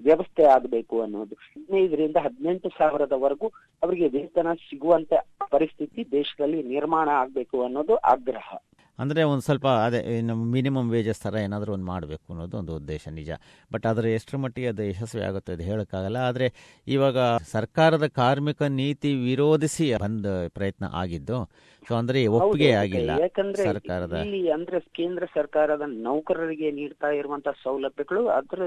ವ್ಯವಸ್ಥೆ 0.00 0.44
ಆಗಬೇಕು 0.44 1.02
ಅನ್ನೋದು. 1.02 1.34
ಹದಿನೈದರಿಂದ 1.34 2.16
ಹದಿನೆಂಟು 2.16 2.68
ಸಾವಿರದವರೆಗೂ 2.68 3.48
ಅವರಿಗೆ 3.82 4.08
ವೇತನ 4.08 4.52
ಸಿಗುವಂತ 4.52 5.12
ಪರಿಸ್ಥಿತಿ 5.50 6.10
ದೇಶದಲ್ಲಿ 6.12 6.62
ನಿರ್ಮಾಣ 6.62 7.08
ಆಗ್ಬೇಕು 7.08 7.64
ಅನ್ನೋದು 7.64 7.96
ಆಗ್ರಹ. 7.96 8.54
ಅಂದ್ರೆ 8.98 9.22
ಒಂದು 9.22 9.44
ಸ್ವಲ್ಪ 9.48 9.66
ಅದೇ 9.86 10.00
ನಮ್ಮ 10.20 10.42
ಮಿನಿಮಮ್ 10.52 10.90
ವೇಜಸ್ 10.90 11.22
ಥರ 11.22 11.34
ಏನಾದರೂ 11.46 11.72
ಒಂದು 11.72 11.88
ಮಾಡಬೇಕು 11.92 12.26
ಅನ್ನೋದು 12.32 12.56
ಒಂದು 12.58 12.76
ಉದ್ದೇಶ 12.76 13.04
ನಿಜ. 13.20 13.30
ಬಟ್ 13.72 13.86
ಅದರ 13.86 14.06
ಎಷ್ಟರ 14.18 14.38
ಮಟ್ಟಿಗೆ 14.44 14.68
ಅದು 14.68 14.84
ಯಶಸ್ವಿ 14.90 15.22
ಆಗುತ್ತೆ 15.28 15.52
ಅದು 15.52 15.62
ಹೇಳೋಕ್ಕಾಗಲ್ಲ. 15.62 16.18
ಆದರೆ 16.28 16.48
ಇವಾಗ 16.86 17.18
ಸರ್ಕಾರದ 17.54 18.06
ಕಾರ್ಮಿಕ 18.20 18.62
ನೀತಿ 18.80 19.12
ವಿರೋಧಿಸಿ 19.28 19.88
ಬಂದ 20.04 20.26
ಪ್ರಯತ್ನ 20.58 20.86
ಆಗಿದ್ದು 21.02 21.38
ಸೊ 21.82 21.94
ಅಂದ್ರೆ 21.98 22.20
ಒಪ್ಪಿಗೆ 22.36 22.70
ಆಗಿಲ್ಲ 22.80 23.10
ಯಾಕಂದ್ರೆ 23.24 23.64
ಸರ್ಕಾರದ. 23.64 24.14
ಅಂದ್ರೆ 24.56 24.78
ಕೇಂದ್ರ 24.98 25.24
ಸರ್ಕಾರದ 25.36 25.84
ನೌಕರರಿಗೆ 26.06 26.70
ನೀಡ್ತಾ 26.70 27.08
ಇರುವಂತ 27.18 27.48
ಸೌಲಭ್ಯಗಳು 27.62 28.22
ಅದ್ರ 28.38 28.60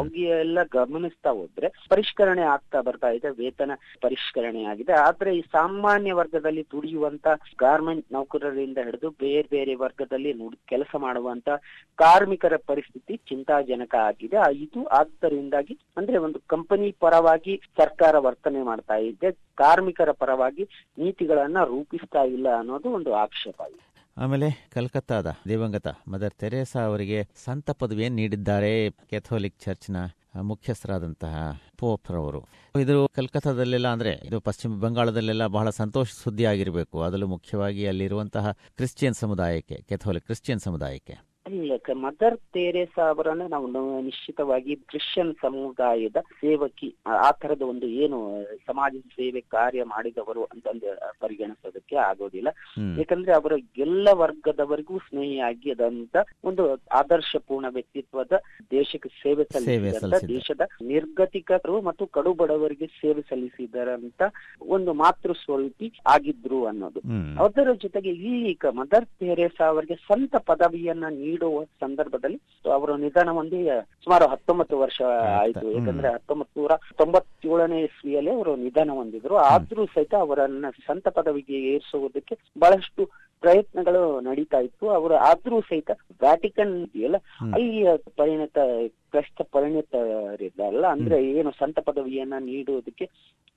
ಅವೆಲ್ಲ 0.00 0.36
ಎಲ್ಲ 0.42 0.58
ಗಮನಿಸ್ತಾ 0.76 1.30
ಹೋದ್ರೆ 1.30 1.68
ಪರಿಷ್ಕರಣೆ 1.94 2.44
ಆಗ್ತಾ 2.54 2.80
ಬರ್ತಾ 2.80 3.10
ಇದೆ 3.16 3.30
ವೇತನ 3.40 3.72
ಪರಿಷ್ಕರಣೆ 4.00 4.62
ಆಗಿದೆ. 4.64 4.94
ಆದ್ರೆ 5.06 5.32
ಈ 5.38 5.42
ಸಾಮಾನ್ಯ 5.56 6.12
ವರ್ಗದಲ್ಲಿ 6.12 6.64
ದುಡಿಯುವಂತ 6.74 7.26
ಗಾರ್ಮೆಂಟ್ 7.64 8.06
ನೌಕರರಿಂದ 8.12 8.78
ಹಿಡಿದು 8.88 9.10
ಬೇರೆ 9.24 9.48
ಬೇರೆ 9.56 9.74
ವರ್ಗದಲ್ಲಿ 9.82 10.32
ಕೆಲಸ 10.72 10.92
ಮಾಡುವಂತ 11.04 11.48
ಕಾರ್ಮಿಕರ 11.98 12.54
ಪರಿಸ್ಥಿತಿ 12.70 13.16
ಚಿಂತಾಜನಕ 13.30 13.94
ಆಗಿದೆ. 14.08 14.38
ಇದು 14.66 14.80
ಆದ್ದರಿಂದಾಗಿ 14.98 15.74
ಅಂದ್ರೆ 15.96 16.18
ಒಂದು 16.26 16.40
ಕಂಪನಿ 16.54 16.88
ಪರವಾಗಿ 17.04 17.54
ಸರ್ಕಾರ 17.78 18.14
ವರ್ತನೆ 18.26 18.62
ಮಾಡ್ತಾ 18.62 18.98
ಇದೆ. 19.10 19.30
ಕಾರ್ಮಿಕರ 19.62 20.12
ಪರವಾಗಿ 20.22 20.66
ನೀತಿಗಳನ್ನ 20.98 21.58
ರೂಪಿಸ್ತಾ 21.72 22.24
ಇಲ್ಲ 22.36 22.48
ಅನ್ನೋದು 22.58 22.90
ಒಂದು 22.98 23.12
ಆಕ್ಷೇಪ 23.24 23.60
ಆಮೇಲೆ 24.16 24.46
ಕಲ್ಕತ್ತಾದ 24.74 25.28
ದಿವಂಗತ 25.48 25.88
ಮದರ್ 26.12 26.34
ತೆರೇಸಾ 26.42 26.80
ಅವರಿಗೆ 26.84 27.18
ಸಂತ 27.44 27.70
ಪದವಿಯನ್ನು 27.80 28.18
ನೀಡಿದ್ದಾರೆ 28.20 28.72
ಕೆಥೋಲಿಕ್ 29.10 29.58
ಚರ್ಚ್ನ 29.64 29.98
ಮುಖ್ಯಸ್ಥರಾದಂತಹ 30.40 31.62
ಪೋಪ್ರವರು 31.78 32.44
ಇದು 32.80 33.08
ಕಲ್ಕತ್ತಾದಲ್ಲೆಲ್ಲ 33.14 33.88
ಅಂದ್ರೆ 33.88 34.20
ಇದು 34.24 34.40
ಪಶ್ಚಿಮ 34.40 34.80
ಬಂಗಾಳದಲ್ಲೆಲ್ಲ 34.80 35.46
ಬಹಳ 35.46 35.70
ಸಂತೋಷ 35.70 36.10
ಸುದ್ದಿ 36.22 36.44
ಆಗಿರಬೇಕು 36.44 37.02
ಅದರಲ್ಲೂ 37.02 37.26
ಮುಖ್ಯವಾಗಿ 37.26 37.86
ಅಲ್ಲಿರುವಂತಹ 37.86 38.52
ಕ್ರಿಶ್ಚಿಯನ್ 38.76 39.14
ಸಮುದಾಯಕ್ಕೆ, 39.14 39.82
ಕೆಥೋಲಿಕ್ 39.88 40.24
ಕ್ರಿಶ್ಚಿಯನ್ 40.24 40.60
ಸಮುದಾಯಕ್ಕೆ. 40.60 41.27
ಮದರ್ 41.52 42.36
ತೆರೇಸಾ 42.36 43.08
ಅವರನ್ನ 43.08 43.42
ನಾವು 43.48 43.66
ನಿಶ್ಚಿತವಾಗಿ 44.00 44.76
ಕ್ರಿಶ್ಚಿಯನ್ 44.76 45.34
ಸಮುದಾಯದ 45.42 46.16
ಸೇವಕಿ 46.16 46.94
ಆ 47.06 47.30
ತರದ 47.30 47.62
ಒಂದು 47.62 47.86
ಏನು 47.86 48.44
ಸಮಾಜ 48.66 48.96
ಸೇವೆ 48.96 49.40
ಕಾರ್ಯ 49.40 49.84
ಮಾಡಿದವರು 49.84 50.44
ಅಂತಂದು 50.44 50.86
ಪರಿಗಣಿಸೋದಕ್ಕೆ 51.20 51.96
ಆಗೋದಿಲ್ಲ. 51.96 52.48
ಯಾಕಂದ್ರೆ 52.98 53.32
ಅವರ 53.32 53.52
ಎಲ್ಲ 53.76 54.08
ವರ್ಗದವರಿಗೂ 54.12 54.98
ಸ್ನೇಹಿಯಾಗಿದಂತ 54.98 56.16
ಒಂದು 56.44 56.74
ಆದರ್ಶಪೂರ್ಣ 56.74 57.66
ವ್ಯಕ್ತಿತ್ವದ 57.68 58.32
ದೇಶಕ್ಕೆ 58.70 59.08
ಸೇವೆ 59.08 59.44
ಸಲ್ಲಿಸಿದಂತ 59.44 60.24
ದೇಶದ 60.28 60.60
ನಿರ್ಗತಿಕರು 60.82 61.80
ಮತ್ತು 61.80 62.06
ಕಡು 62.06 62.34
ಬಡವರಿಗೆ 62.34 62.86
ಸೇವೆ 62.86 63.20
ಸಲ್ಲಿಸಿದರಂತ 63.20 64.22
ಒಂದು 64.60 64.92
ಮಾತೃ 64.92 65.32
ಸ್ವರೂಪಿ 65.32 65.92
ಆಗಿದ್ರು 66.06 66.64
ಅನ್ನೋದು. 66.64 67.00
ಅದರ 67.44 67.72
ಜೊತೆಗೆ 67.72 68.10
ಈಗ 68.10 68.66
ಮದರ್ 68.70 69.06
ತೆರೇಸಾ 69.06 69.66
ಅವರಿಗೆ 69.66 69.94
ಸ್ವಂತ 69.94 70.36
ಪದವಿಯನ್ನ 70.36 71.04
ನೀಡುವ 71.38 71.58
ಸಂದರ್ಭದಲ್ಲಿ 71.82 72.38
ಅವರ 72.76 72.90
ನಿಧನ 73.04 73.30
ಹೊಂದಿ 73.38 73.58
ಸುಮಾರು 74.04 74.24
ಹತ್ತೊಂಬತ್ತು 74.32 74.76
ವರ್ಷ 74.82 74.98
ಆಯ್ತು. 75.42 75.64
ಯಾಕಂದ್ರೆ 75.76 76.08
ಹತ್ತೊಂಬತ್ 76.16 76.50
ನೂರ 76.58 76.72
ತೊಂಬತ್ತೇಳನೇ 77.00 77.78
ಇಸ್ವಿಯಲ್ಲಿ 77.88 78.30
ಅವರು 78.36 78.52
ನಿಧನ 78.64 78.90
ಹೊಂದಿದ್ರು. 78.98 79.36
ಆದ್ರೂ 79.52 79.82
ಸಹಿತ 79.94 80.14
ಅವರನ್ನ 80.26 80.66
ಸಂತ 80.88 81.08
ಪದವಿಗೆ 81.18 81.58
ಏರಿಸುವುದಕ್ಕೆ 81.72 82.36
ಬಹಳಷ್ಟು 82.62 83.04
ಪ್ರಯತ್ನಗಳು 83.42 84.02
ನಡೀತಾ 84.28 84.58
ಇತ್ತು. 84.66 84.86
ಅವರು 84.98 85.14
ಆದ್ರೂ 85.28 85.58
ಸಹಿತ 85.68 85.90
ವ್ಯಾಟಿಕನ್ 86.22 86.74
ಇದೆಯಲ್ಲ 86.86 87.18
ಅಲ್ಲಿಯ 87.56 87.90
ಪರಿಣಿತ 88.20 88.58
ಕ್ರೈಸ್ತ 89.12 89.42
ಪರಿಣಿತರಿದ್ದಲ್ಲ. 89.56 90.84
ಅಂದ್ರೆ 90.94 91.18
ಏನು 91.38 91.52
ಸಂತ 91.60 91.78
ಪದವಿಯನ್ನ 91.90 92.34
ನೀಡುವುದಕ್ಕೆ 92.48 93.06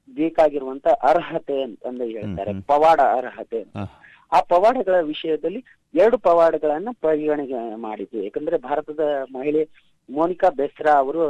ಬೇಕಾಗಿರುವಂತ 0.10 0.88
ಅರ್ಹತೆ 1.10 1.58
ಅಂತ 1.90 2.02
ಹೇಳ್ತಾರೆ. 2.14 2.54
ಪವಾಡ 2.70 3.00
ಅರ್ಹತೆ 3.18 3.62
ಆ 4.34 4.42
ಪವಾಡಗಳ 4.42 5.00
ವಿಷಯದಲ್ಲಿ 5.02 5.66
ಎರಡು 5.96 6.18
ಪವಾಡಗಳನ್ನ 6.18 6.90
ಪರಿಗಣನೆ 7.02 7.76
ಮಾಡಿದ್ವಿ. 7.76 8.24
ಯಾಕಂದ್ರೆ 8.24 8.58
ಭಾರತದ 8.58 9.00
ಮಹಿಳೆ 9.36 9.70
ಮೋನಿಕಾ 10.10 10.50
ಬೆಸ್ರಾ 10.50 10.94
ಅವರು 10.94 11.24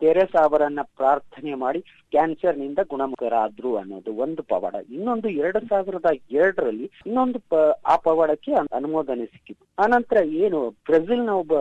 ತೆರೆಸಾ 0.00 0.40
ಅವರನ್ನ 0.44 0.80
ಪ್ರಾರ್ಥನೆ 0.96 1.54
ಮಾಡಿ 1.54 1.80
ಕ್ಯಾನ್ಸರ್ನಿಂದ 2.10 2.78
ಗುಣಮುಖರಾದ್ರು 2.90 3.76
ಅನ್ನೋದು 3.76 4.10
ಒಂದು 4.14 4.42
ಪವಾಡ. 4.42 4.74
ಇನ್ನೊಂದು 4.90 5.28
ಎರಡು 5.28 5.66
ಸಾವಿರದ 5.66 6.06
ಎರಡರಲ್ಲಿ 6.30 6.90
ಇನ್ನೊಂದು 7.06 7.38
ಆ 7.86 7.96
ಪವಾಡಕ್ಕೆ 7.96 8.52
ಅನುಮೋದನೆ 8.52 9.26
ಸಿಕ್ಕಿತು. 9.26 9.82
ಆನಂತರ 9.82 10.24
ಏನು, 10.24 10.70
ಬ್ರೆಜಿಲ್ನ 10.70 11.30
ಒಬ್ಬ 11.30 11.52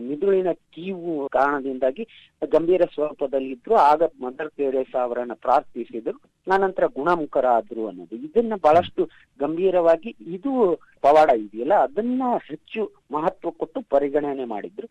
ಮಿದುಳಿನ 0.00 0.52
ಕೀವು 0.52 1.28
ಕಾರಣದಿಂದಾಗಿ 1.28 2.04
ಗಂಭೀರ 2.50 2.82
ಸ್ವರೂಪದಲ್ಲಿದ್ರು 2.94 3.74
ಆಗ 3.74 4.02
ಮದರ್ 4.20 4.50
ತೆರೆಸಾ 4.56 5.02
ಅವರನ್ನ 5.02 5.32
ಪ್ರಾರ್ಥಿಸಿದ್ರು. 5.32 6.18
ಆನಂತರ 6.52 6.86
ಗುಣಮುಖರಾದ್ರು 6.86 7.86
ಅನ್ನೋದು. 7.88 8.16
ಇದನ್ನ 8.16 8.52
ಬಹಳಷ್ಟು 8.62 9.08
ಗಂಭೀರವಾಗಿ 9.40 10.16
ಇದು 10.26 10.52
ಪವಾಡ 11.00 11.30
ಇದೆಯಲ್ಲ, 11.30 11.74
ಅದನ್ನ 11.74 12.22
ಹೆಚ್ಚು 12.48 12.92
ಮಹತ್ವ 13.12 13.50
ಕೊಟ್ಟು 13.50 13.80
ಪರಿಗಣನೆ 13.90 14.44
ಮಾಡಿದ್ರು. 14.44 14.88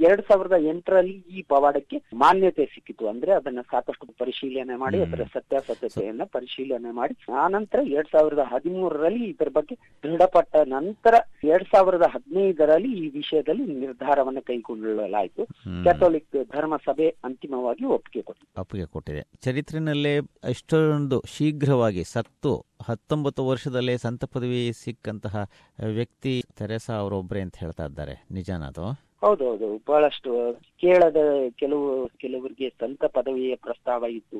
ಎರಡ್ 0.00 0.22
ಸಾವಿರದ 0.22 0.52
ಎಂಟರಲ್ಲಿ 0.58 1.12
ಈ 1.12 1.42
ಪವಾಡಕ್ಕೆ 1.42 2.02
ಮಾನ್ಯತೆ 2.14 2.64
ಸಿಕ್ಕಿತು 2.64 3.08
ಅಂದ್ರೆ 3.08 3.32
ಅದನ್ನ 3.32 3.60
ಸಾಕಷ್ಟು 3.60 4.06
ಪರಿಶೀಲನೆ 4.06 4.76
ಮಾಡಿ. 4.76 5.02
ಅದರ 5.02 5.22
ಸತ್ಯಾಸತ್ಯತೆಯನ್ನ 5.22 6.22
ಪರಿಶೀಲನೆ 6.24 6.90
ಮಾಡಿ. 6.90 7.32
ಆನಂತರ 7.32 7.78
ಎರಡ್ 7.86 8.08
ಸಾವಿರದ 8.08 8.38
ಹದಿಮೂರರಲ್ಲಿ 8.38 9.24
ಇದರ 9.24 9.48
ಬಗ್ಗೆ 9.52 9.74
ದೃಢಪಟ್ಟ 10.02 10.56
ನಂತರ 10.56 11.14
ಎರಡ್ 11.44 11.64
ಸಾವಿರದ 11.64 12.02
ಹದಿನೈದರಲ್ಲಿ 12.02 12.98
ಈ 12.98 13.08
ವಿಷಯದಲ್ಲಿ 13.08 13.74
ನಿರ್ಧಾರವನ್ನು 13.74 14.42
ಕೈಗೊಳ್ಳಲಾಯಿತು. 14.42 15.44
ಕ್ಯಾಥೋಲಿಕ್ 15.82 16.44
ಧರ್ಮ 16.56 16.76
ಸಭೆ 16.76 17.16
ಅಂತಿಮವಾಗಿ 17.24 17.84
ಒಪ್ಪಿಗೆ 17.84 18.22
ಕೊಟ್ಟಿದೆ. 18.22 18.60
ಒಪ್ಪಿಗೆ 18.60 18.86
ಕೊಟ್ಟಿದೆ. 18.86 19.26
ಚರಿತ್ರೆಯಲ್ಲೇ 19.40 20.18
ಇಷ್ಟೊಂದು 20.50 21.22
ಶೀಘ್ರವಾಗಿ 21.26 22.04
ಸತ್ತು 22.04 22.66
ಹತ್ತೊಂಬತ್ತು 22.88 23.46
ವರ್ಷದಲ್ಲೇ 23.46 23.96
ಸಂತ 23.96 24.24
ಪದವಿ 24.24 24.72
ಸಿಕ್ಕಂತಹ 24.72 25.48
ವ್ಯಕ್ತಿ 25.86 26.42
ತೆರೆಸಾ 26.56 26.94
ಅವರೊಬ್ಬರೇ 26.94 27.40
ಅಂತ 27.40 27.56
ಹೇಳ್ತಾ 27.56 27.86
ಇದ್ದಾರೆ. 27.86 28.26
ನಿಜಾನದು 28.30 29.03
ಹೌದೌದು 29.24 29.68
ಬಹಳಷ್ಟು 29.88 30.30
ಕೇರಳದ 30.78 31.20
ಕೆಲವು 31.58 31.86
ಕೆಲವರಿಗೆ 32.18 32.68
ಸಂತ 32.80 33.04
ಪದವಿಯ 33.06 33.56
ಪ್ರಸ್ತಾವ 33.56 34.04
ಇತ್ತು. 34.10 34.38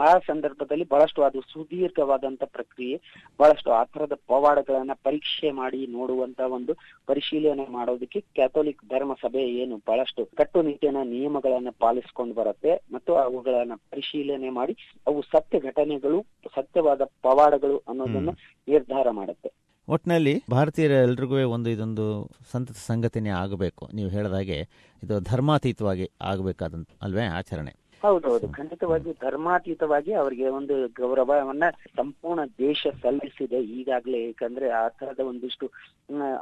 ಆ 0.00 0.18
ಸಂದರ್ಭದಲ್ಲಿ 0.26 0.84
ಬಹಳಷ್ಟು 0.84 1.22
ಅದು 1.22 1.40
ಸುದೀರ್ಘವಾದಂತ 1.42 2.44
ಪ್ರಕ್ರಿಯೆ 2.44 2.96
ಬಹಳಷ್ಟು 3.40 3.70
ಆ 3.72 3.84
ತರದ 3.84 4.14
ಪವಾಡಗಳನ್ನ 4.26 4.92
ಪರೀಕ್ಷೆ 5.02 5.50
ಮಾಡಿ 5.50 5.86
ನೋಡುವಂತ 5.86 6.40
ಒಂದು 6.50 6.74
ಪರಿಶೀಲನೆ 7.06 7.66
ಮಾಡೋದಕ್ಕೆ 7.70 8.20
ಕ್ಯಾಥೋಲಿಕ್ 8.36 8.84
ಧರ್ಮ 8.90 9.14
ಸಭೆ 9.22 9.44
ಏನು 9.54 9.76
ಬಹಳಷ್ಟು 9.86 10.24
ಕಟ್ಟುನಿಟ್ಟಿನ 10.36 11.02
ನಿಯಮಗಳನ್ನ 11.08 11.72
ಪಾಲಿಸ್ಕೊಂಡು 11.80 12.34
ಬರುತ್ತೆ 12.34 12.74
ಮತ್ತು 12.92 13.14
ಅವುಗಳನ್ನ 13.16 13.74
ಪರಿಶೀಲನೆ 13.90 14.50
ಮಾಡಿ 14.50 14.76
ಅವು 15.06 15.22
ಸತ್ಯ 15.32 15.60
ಘಟನೆಗಳು 15.60 16.20
ಸತ್ಯವಾದ 16.54 17.02
ಪವಾಡಗಳು 17.22 17.82
ಅನ್ನೋದನ್ನ 17.88 18.32
ನಿರ್ಧಾರ 18.68 19.10
ಮಾಡುತ್ತೆ. 19.10 19.50
ಒಟ್ಟಿನಲ್ಲಿ 19.88 20.44
ಭಾರತೀಯರ 20.50 20.90
ಎಲ್ರಿಗೂ 20.90 21.36
ಒಂದು 21.48 21.70
ಇದೊಂದು 21.70 22.30
ಸಂತತ 22.52 22.76
ಸಂಗತಿನೇ 22.76 23.28
ಆಗಬೇಕು. 23.28 23.88
ನೀವು 23.94 24.10
ಹೇಳಿದಾಗೆ 24.10 24.58
ಇದು 25.02 25.20
ಧರ್ಮಾತೀತವಾಗಿ 25.20 26.10
ಆಗಬೇಕಾದಂತ 26.20 26.88
ಅಲ್ವೇ 27.02 27.24
ಆಚರಣೆ. 27.24 27.81
ಹೌದೌದು 28.02 28.46
ಖಂಡಿತವಾಗಿ 28.52 29.10
ಧರ್ಮಾತೀತವಾಗಿ 29.20 30.12
ಅವರಿಗೆ 30.12 30.46
ಒಂದು 30.50 30.74
ಗೌರವವನ್ನ 30.96 31.66
ಸಂಪೂರ್ಣ 31.96 32.40
ದೇಶ 32.58 32.80
ಸಲ್ಲಿಸಿದೆ 33.02 33.58
ಈಗಾಗಲೇ. 33.72 34.20
ಏಕಂದ್ರೆ 34.28 34.66
ಆ 34.70 34.82
ತರದ 34.96 35.20
ಒಂದಿಷ್ಟು 35.22 35.66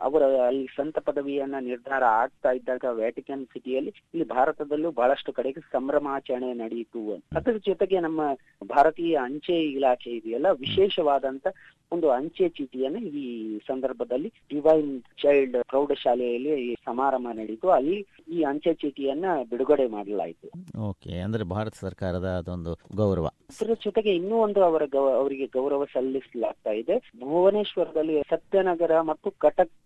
ಅವರ 0.00 0.22
ಅಲ್ಲಿ 0.46 0.66
ಸಂತ 0.76 0.98
ಪದವಿಯನ್ನ 1.00 1.56
ನಿರ್ಧಾರ 1.62 2.04
ಆಗ್ತಾ 2.20 2.52
ಇದ್ದಾಗ 2.52 2.92
ವ್ಯಾಟಿಕನ್ 2.96 3.44
ಸಿಟಿಯಲ್ಲಿ 3.46 3.92
ಇಲ್ಲಿ 4.14 4.26
ಭಾರತದಲ್ಲೂ 4.30 4.90
ಬಹಳಷ್ಟು 4.92 5.32
ಕಡೆಗೆ 5.32 5.62
ಸಂಭ್ರಮಾಚರಣೆ 5.72 6.50
ನಡೆಯಿತು 6.54 7.02
ಅದರ 7.32 7.56
ಜೊತೆಗೆ 7.66 8.00
ನಮ್ಮ 8.00 8.20
ಭಾರತೀಯ 8.70 9.16
ಅಂಚೆ 9.24 9.58
ಇಲಾಖೆ 9.72 10.12
ಇದೆಯಲ್ಲ 10.12 10.50
ವಿಶೇಷವಾದಂತ 10.60 11.46
ಒಂದು 11.92 12.08
ಅಂಚೆ 12.10 12.48
ಚೀಟಿಯನ್ನ 12.56 12.98
ಈ 13.16 13.24
ಸಂದರ್ಭದಲ್ಲಿ 13.68 14.28
ಡಿವೈನ್ 14.50 14.90
ಚೈಲ್ಡ್ 15.22 15.56
ಪ್ರೌಢಶಾಲೆಯಲ್ಲಿ 15.68 16.52
ಈ 16.64 16.72
ಸಮಾರಂಭ 16.86 17.28
ನಡೆಯಿತು 17.34 17.68
ಅಲ್ಲಿ 17.70 17.96
ಈ 18.30 18.42
ಅಂಚೆ 18.42 18.74
ಚೀಟಿಯನ್ನ 18.74 19.24
ಬಿಡುಗಡೆ 19.50 19.86
ಮಾಡಲಾಯಿತು. 19.86 20.48
ಓಕೆ 20.88 21.12
ಅಂದ್ರೆ 21.18 21.44
ಭಾರತ 21.44 21.74
ಸರ್ಕಾರದ 21.80 22.24
ಅದೊಂದು 22.24 22.72
ಗೌರವ. 22.96 23.26
ಅದರ 23.26 23.72
ಜೊತೆಗೆ 23.84 24.10
ಇನ್ನೂ 24.10 24.36
ಒಂದು 24.36 24.64
ಅವರ 24.64 24.82
ಅವರಿಗೆ 25.16 25.46
ಗೌರವ 25.46 25.84
ಸಲ್ಲಿಸಲಾಗ್ತಾ 25.84 26.70
ಇದೆ. 26.70 26.96
ಭುವನೇಶ್ವರದಲ್ಲಿ 27.20 28.22
ಸತ್ಯನಗರ 28.30 29.00
ಮತ್ತು 29.00 29.30
ಕಟಕ್ 29.30 29.76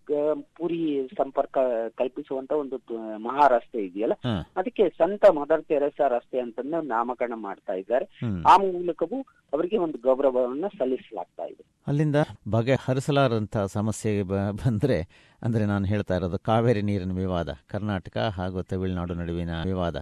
ಪುರಿ 0.57 0.81
ಸಂಪರ್ಕ 1.17 1.59
ಕಲ್ಪಿಸುವಂತ 1.95 2.53
ಒಂದು 2.53 2.77
ಮಹಾರಸ್ತೆ 3.19 3.79
ಇದೆಯಲ್ಲ? 3.79 4.13
ಅದಕ್ಕೆ 4.57 4.89
ಸಂತ 4.89 5.25
ಮದರ್ 5.31 5.65
ತೆರೆಸಾ 5.65 6.09
ರಸ್ತೆ 6.09 6.41
ಅಂತಂದು 6.41 6.81
ನಾಮಕರಣ 6.83 7.33
ಮಾಡ್ತಾ 7.37 7.73
ಇದ್ದಾರೆ. 7.73 8.07
ಆ 8.47 8.57
ಮೂಲಕವೂ 8.57 9.19
ಅವರಿಗೆ 9.55 9.77
ಒಂದು 9.77 9.99
ಗೌರವವನ್ನು 9.99 10.69
ಸಲ್ಲಿಸಲಾಗ್ತಾ 10.79 11.45
ಇದೆ. 11.45 11.65
ಅಲ್ಲಿಂದ 11.87 12.17
ಬಗೆಹರಿಸಲಾರಂತಹ 12.51 13.67
ಸಮಸ್ಯೆ 13.67 14.23
ಬಂದ್ರೆ, 14.63 14.99
ಅಂದ್ರೆ 15.43 15.65
ನಾನು 15.65 15.85
ಹೇಳ್ತಾ 15.87 16.17
ಇರೋದು 16.17 16.39
ಕಾವೇರಿ 16.39 16.83
ನೀರಿನ 16.83 17.13
ವಿವಾದ, 17.13 17.49
ಕರ್ನಾಟಕ 17.67 18.17
ಹಾಗೂ 18.17 18.63
ತಮಿಳುನಾಡು 18.63 19.15
ನಡುವಿನ 19.15 19.51
ವಿವಾದ. 19.65 19.97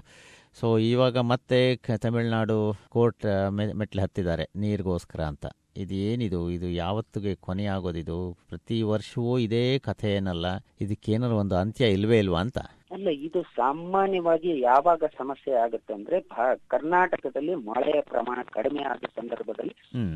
ಸೊ 0.61 0.79
ಇವಾಗ 0.79 1.19
ಮತ್ತೆ 1.19 1.77
ತಮಿಳುನಾಡು 1.77 2.57
ಕೋರ್ಟ್ 2.89 3.27
ಮೆಟ್ಲು 3.75 4.03
ಹತ್ತಿದ್ದಾರೆ 4.03 4.45
ನೀರಿಗೋಸ್ಕರ 4.57 5.21
ಅಂತ. 5.23 5.47
ಇದು 5.77 5.95
ಏನಿದು 5.95 6.51
ಇದು 6.51 6.69
ಯಾವತ್ತಿಗೆ 6.71 7.35
ಕೊನೆಯಾಗೋದಿದು 7.35 8.39
ಪ್ರತಿ 8.49 8.79
ವರ್ಷವೂ 8.83 9.39
ಇದೇ 9.39 9.79
ಕಥೆ 9.79 10.09
ಏನಲ್ಲ 10.13 10.47
ಇದಕ್ಕೇನಾರು 10.81 11.37
ಒಂದು 11.37 11.55
ಅಂತ್ಯ 11.57 11.89
ಇಲ್ವೇ 11.89 12.19
ಇಲ್ವಾ 12.19 12.41
ಅಂತ? 12.41 12.59
ಅಲ್ಲ 12.95 13.09
ಇದು 13.27 13.41
ಸಾಮಾನ್ಯವಾಗಿ 13.59 14.51
ಯಾವಾಗ 14.61 15.03
ಸಮಸ್ಯೆ 15.19 15.53
ಆಗುತ್ತೆ 15.65 15.93
ಅಂದ್ರೆ 15.97 16.17
ಕರ್ನಾಟಕದಲ್ಲಿ 16.73 17.55
ಮಳೆಯ 17.69 18.01
ಪ್ರಮಾಣ 18.13 18.39
ಕಡಿಮೆ 18.57 18.83
ಆದ 18.93 19.09
ಸಂದರ್ಭದಲ್ಲಿ 19.19 19.75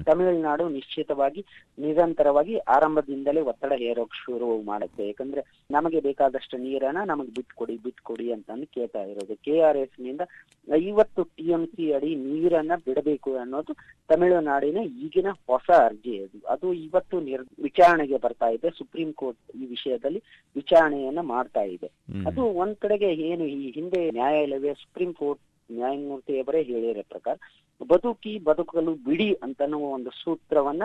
ತಮಿಳುನಾಡು 0.09 0.65
ನಿಶ್ಚಿತವಾಗಿ 0.77 1.43
ನಿರಂತರವಾಗಿ 1.85 2.57
ಆರಂಭದಿಂದಲೇ 2.77 3.43
ಒತ್ತಡ 3.51 3.73
ಹೇರೋಕ್ 3.85 4.17
ಶುರು 4.25 4.49
ಮಾಡುತ್ತೆ. 4.71 5.03
ಯಾಕಂದ್ರೆ 5.09 5.45
ನಮಗೆ 5.77 6.01
ಬೇಕಾದಷ್ಟು 6.09 6.57
ನೀರನ್ನ 6.67 7.05
ನಮಗೆ 7.13 7.33
ಬಿಟ್ಕೊಡಿ 7.39 7.77
ಬಿಟ್ಕೊಡಿ 7.87 8.27
ಅಂತಂದು 8.37 8.69
ಕೇಳ್ತಾ 8.77 9.03
ಇರೋದು. 9.13 9.37
ಕೆ 9.47 9.57
ಆರ್ 9.69 9.81
ಎಸ್ನಿಂದ 9.85 10.23
ಐವತ್ತು 10.69 11.23
ಟಿ 11.37 11.47
ಎಂ 11.57 11.65
ಸಿ 11.73 11.85
ಅಡಿ 11.97 12.11
ನೀರನ್ನ 12.27 12.75
ಬಿಡಬೇಕು 12.87 13.33
ಅನ್ನೋದು 13.43 13.73
ತಮಿಳುನಾಡಿನ 14.11 14.79
ಈಗಿನ 15.05 15.29
ಹೊಸ 15.51 15.69
ಅರ್ಜಿ 15.89 16.15
ಅದು. 16.25 16.39
ಅದು 16.55 16.67
ಇವತ್ತು 16.87 17.17
ನಿರ್ 17.29 17.45
ವಿಚಾರಣೆಗೆ 17.67 18.19
ಬರ್ತಾ 18.25 18.49
ಇದೆ. 18.57 18.69
ಸುಪ್ರೀಂ 18.79 19.11
ಕೋರ್ಟ್ 19.21 19.43
ಈ 19.61 19.67
ವಿಷಯದಲ್ಲಿ 19.75 20.21
ವಿಚಾರಣೆಯನ್ನ 20.57 21.23
ಮಾಡ್ತಾ 21.35 21.65
ಇದೆ. 21.77 21.91
ಅದು 22.31 22.43
ಒಂದ್ 22.67 22.79
ಕಡೆಗೆ 22.85 23.09
ಏನು 23.29 23.45
ಈ 23.57 23.63
ಹಿಂದೆ 23.77 24.01
ನ್ಯಾಯಾಲಯವೇ 24.19 24.73
ಸುಪ್ರೀಂ 24.83 25.13
ಕೋರ್ಟ್ 25.21 25.43
ನ್ಯಾಯಮೂರ್ತಿಯವರೇ 25.71 26.61
ಹೇಳಿರೋ 26.71 27.05
ಪ್ರಕಾರ 27.13 27.37
ಬದುಕಿ 27.81 28.33
ಬದುಕಲು 28.49 28.93
ಬಿಡಿ 29.07 29.31
ಅಂತ 29.47 29.61
ಒಂದು 29.97 30.11
ಸೂತ್ರವನ್ನ 30.21 30.85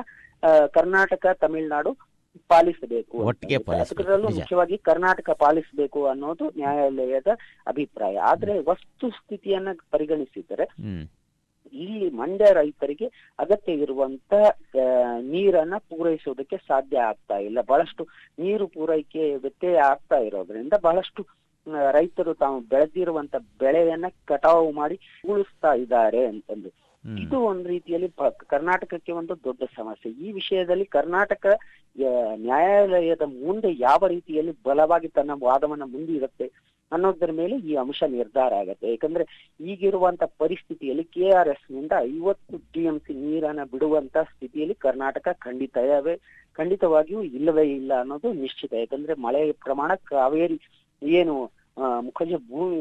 ಕರ್ನಾಟಕ 0.77 1.25
ತಮಿಳುನಾಡು 1.43 1.91
ಪಾಲಿಸಬೇಕು. 2.51 3.15
ಅದರಲ್ಲೂ 3.83 4.29
ಮುಖ್ಯವಾಗಿ 4.38 4.75
ಕರ್ನಾಟಕ 4.89 5.29
ಪಾಲಿಸಬೇಕು 5.43 6.01
ಅನ್ನೋದು 6.11 6.45
ನ್ಯಾಯಾಲಯದ 6.59 7.31
ಅಭಿಪ್ರಾಯ. 7.71 8.15
ಆದ್ರೆ 8.31 8.53
ವಸ್ತು 8.69 9.07
ಸ್ಥಿತಿಯನ್ನ 9.17 9.69
ಪರಿಗಣಿಸಿದರೆ 9.95 10.65
ಇಲ್ಲಿ 11.73 12.07
ಮಂಡ್ಯ 12.19 12.47
ರೈತರಿಗೆ 12.59 13.07
ಅಗತ್ಯ 13.39 13.73
ಇರುವಂತ 13.83 14.33
ನೀರನ್ನ 15.33 15.75
ಪೂರೈಸೋದಕ್ಕೆ 15.89 16.57
ಸಾಧ್ಯ 16.69 16.97
ಆಗ್ತಾ 17.09 17.38
ಇಲ್ಲ. 17.47 17.59
ಬಹಳಷ್ಟು 17.71 18.03
ನೀರು 18.39 18.67
ಪೂರೈಕೆ 18.75 19.25
ವ್ಯತ್ಯಯ 19.43 19.77
ಆಗ್ತಾ 19.91 20.19
ಇರೋದ್ರಿಂದ 20.29 20.73
ಬಹಳಷ್ಟು 20.88 21.23
ರೈತರು 21.98 22.34
ತಾವು 22.34 22.60
ಬೆಳೆದಿರುವಂತ 22.72 23.36
ಬೆಳೆಯನ್ನ 23.60 24.08
ಕಟಾವು 24.25 24.72
ಮಾಡಿ 24.72 24.96
ಉಳಿಸ್ತಾ 25.32 25.72
ಇದ್ದಾರೆ 25.84 26.22
ಅಂತಂದು. 26.25 26.70
ಇದು 27.03 27.38
ಒಂದ್ 27.50 27.68
ರೀತಿಯಲ್ಲಿ 27.68 28.10
ಕರ್ನಾಟಕಕ್ಕೆ 28.53 29.12
ಒಂದು 29.12 29.34
ದೊಡ್ಡ 29.46 29.63
ಸಮಸ್ಯೆ. 29.77 30.10
ಈ 30.25 30.32
ವಿಷಯದಲ್ಲಿ 30.32 30.86
ಕರ್ನಾಟಕ 30.98 31.46
ನ್ಯಾಯಾಲಯದ 32.46 33.25
ಮುಂದೆ 33.46 33.70
ಯಾವ 33.80 34.08
ರೀತಿಯಲ್ಲಿ 34.08 34.53
ಬಲವಾಗಿ 34.63 35.08
ತನ್ನ 35.18 35.32
ವಾದವನ್ನ 35.48 35.86
ಮುಂದಿರುತ್ತೆ 35.96 36.48
ಅನ್ನೋದ್ರ 36.91 37.32
ಮೇಲೆ 37.32 37.56
ಈ 37.70 37.74
ಅಂಶ 37.75 38.03
ನಿರ್ಧಾರ 38.15 38.53
ಆಗತ್ತೆ. 38.53 38.88
ಯಾಕಂದ್ರೆ 38.91 39.24
ಈಗಿರುವಂತ 39.60 40.24
ಪರಿಸ್ಥಿತಿಯಲ್ಲಿ 40.41 41.03
ಕೆ 41.15 41.25
ಆರ್ 41.39 41.48
ಎಸ್ನಿಂದ 41.48 41.94
ಐವತ್ತು 42.10 42.56
ಟಿ 42.74 42.82
ಎಂ 42.86 42.98
ಸಿ 43.06 43.13
ನೀರನ್ನ 43.13 43.63
ಬಿಡುವಂತ 43.74 44.18
ಸ್ಥಿತಿಯಲ್ಲಿ 44.32 44.75
ಕರ್ನಾಟಕ 44.86 45.27
ಖಂಡಿತವೇ 45.46 46.15
ಖಂಡಿತವಾಗಿಯೂ 46.60 47.22
ಇಲ್ಲವೇ 47.38 47.65
ಇಲ್ಲ 47.80 47.91
ಅನ್ನೋದು 48.00 48.30
ನಿಶ್ಚಿತ. 48.34 48.74
ಯಾಕಂದ್ರೆ 48.74 49.13
ಮಳೆ 49.25 49.51
ಪ್ರಮಾಣ 49.65 49.91
ಕಾವೇರಿ 50.12 50.58
ಏನು 51.01 51.36
ಮುಖಜ 52.01 52.34
ಭೂಮಿ 52.50 52.79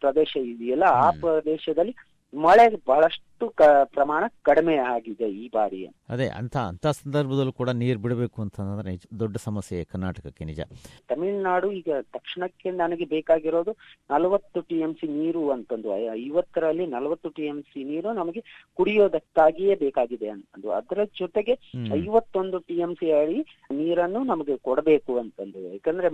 ಪ್ರದೇಶ 0.00 0.32
ಇದೆಯಲ್ಲ 0.44 0.86
ಆ 0.96 1.08
ಪ್ರದೇಶದಲ್ಲಿ 1.20 1.94
ಮಳೆ 2.32 2.64
ಬಹಳಷ್ಟು 2.86 3.37
ಕ- 3.46 3.84
ಪ್ರಮಾಣ 3.84 4.24
ಕಡಿಮೆ 4.42 4.76
ಆಗಿದೆ 4.76 5.30
ಈ 5.30 5.50
ಬಾರಿ. 5.54 5.86
ಅದೇ 6.08 6.28
ಅಂತ 6.28 6.56
ಅಂತ 6.56 6.86
ಸಂದರ್ಭದಲ್ಲೂ 6.86 7.52
ಕೂಡ 7.52 7.70
ನೀರು 7.70 7.98
ಬಿಡಬೇಕು 7.98 8.42
ಅಂತಂದ್ರೆ 8.42 9.18
ದೊಡ್ಡ 9.18 9.36
ಸಮಸ್ಯೆ 9.36 9.84
ಕರ್ನಾಟಕಕ್ಕೆ 9.84 10.44
ನಿಜ. 10.44 10.60
ತಮಿಳುನಾಡು 11.08 11.72
ಈಗ 11.72 11.90
ತಕ್ಷಣಕ್ಕೆ 12.12 12.70
ನನಗೆ 12.70 13.04
ಬೇಕಾಗಿರೋದು 13.04 13.72
ನಲವತ್ತು 14.10 14.60
ಟಿ 14.60 14.80
ಎಂ 14.80 14.94
ಸಿ 14.94 15.06
ನೀರು 15.06 15.50
ಅಂತಂದು. 15.50 15.88
ಐವತ್ತರಲ್ಲಿ 16.12 16.86
ನಲವತ್ತು 16.86 17.28
ಟಿ 17.28 17.42
ಎಂ 17.42 17.62
ಸಿ 17.62 17.84
ನೀರು 17.84 18.12
ನಮಗೆ 18.12 18.40
ಕುಡಿಯೋದಕ್ಕಾಗಿಯೇ 18.76 19.74
ಬೇಕಾಗಿದೆ 19.74 20.28
ಅಂತಂದು. 20.28 20.70
ಅದರ 20.70 21.04
ಜೊತೆಗೆ. 21.18 21.56
ಐವತ್ತೊಂದು 21.94 22.58
ಟಿ 22.58 22.74
ಎಂ 22.74 22.94
ಸಿ 22.94 23.12
ಅಡಿ 23.12 23.38
ನೀರನ್ನು 23.70 24.24
ನಮಗೆ 24.24 24.56
ಕೊಡಬೇಕು 24.56 25.18
ಅಂತಂದು. 25.18 25.58
ಯಾಕಂದ್ರೆ 25.72 26.08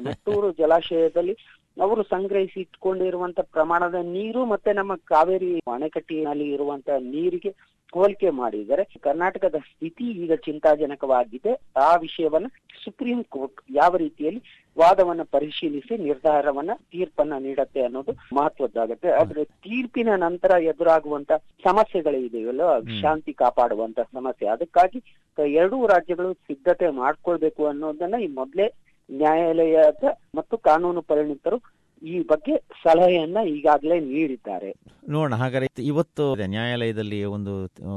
ಮೆಟ್ಟೂರು 0.00 0.52
ಜಲಾಶಯದಲ್ಲಿ 0.52 1.36
ಅವರು 1.76 2.02
ಸಂಗ್ರಹಿಸಿ 2.02 2.60
ಇಟ್ಕೊಂಡಿರುವಂತ 2.60 3.40
ಪ್ರಮಾಣದ 3.40 3.94
ನೀರು 3.94 4.44
ಮತ್ತೆ 4.46 4.72
ನಮ್ಮ 4.72 4.94
ಕಾವೇರಿ 5.04 5.60
ಅಣೆಕಟ್ಟಿನಲ್ಲಿ 5.74 6.50
ಇರುವಂತ 6.70 6.90
ನೀರಿಗೆ 7.12 7.50
ಹೋಲಿಕೆ 7.92 8.30
ಮಾಡಿದರೆ 8.30 8.82
ಕರ್ನಾಟಕದ 9.04 9.56
ಸ್ಥಿತಿ 9.68 10.04
ಈಗ 10.24 10.32
ಚಿಂತಾಜನಕವಾಗಿದೆ. 10.46 11.52
ಆ 11.76 11.88
ವಿಷಯವನ್ನ 11.96 12.48
ಸುಪ್ರೀಂ 12.84 13.20
ಕೋರ್ಟ್ 13.28 13.60
ಯಾವ 13.70 13.96
ರೀತಿಯಲ್ಲಿ 13.96 14.40
ವಾದವನ್ನ 14.78 15.22
ಪರಿಶೀಲಿಸಿ 15.30 15.94
ನಿರ್ಧಾರವನ್ನ 16.02 16.74
ತೀರ್ಪನ್ನ 16.92 17.38
ನೀಡತ್ತೆ 17.38 17.80
ಅನ್ನೋದು 17.82 18.12
ಮಹತ್ವದ್ದಾಗತ್ತೆ. 18.36 19.08
ಆದ್ರೆ 19.20 19.44
ತೀರ್ಪಿನ 19.64 20.14
ನಂತರ 20.16 20.62
ಎದುರಾಗುವಂತ 20.62 21.32
ಸಮಸ್ಯೆಗಳಿದೆಯಲ್ಲ 21.64 22.62
ಶಾಂತಿ 23.02 23.32
ಕಾಪಾಡುವಂತ 23.32 24.00
ಸಮಸ್ಯೆ. 24.00 24.48
ಅದಕ್ಕಾಗಿ 24.48 25.00
ಎರಡೂ 25.38 25.76
ರಾಜ್ಯಗಳು 25.86 26.30
ಸಿದ್ಧತೆ 26.48 26.88
ಮಾಡ್ಕೊಳ್ಬೇಕು 27.02 27.64
ಅನ್ನೋದನ್ನ 27.66 28.22
ಈ 28.22 28.30
ಮೊದಲೇ 28.40 28.68
ನ್ಯಾಯಾಲಯದ 29.10 30.04
ಮತ್ತು 30.34 30.54
ಕಾನೂನು 30.58 31.02
ಪರಿಣಿತರು 31.02 31.58
ಈ 32.02 32.16
ಬಗ್ಗೆ 32.22 32.54
ಸಲಹೆಯನ್ನ 32.82 33.38
ಈಗಾಗಲೇ 33.46 33.96
ನೀಡಿದ್ದಾರೆ. 34.12 34.70
ನೋಡೋಣ. 35.14 35.34
ಹಾಗಾದ್ರೆ 35.40 35.68
ಇವತ್ತು 35.82 36.24
ನ್ಯಾಯಾಲಯದಲ್ಲಿ 36.52 37.18
ಒಂದು 37.36 37.52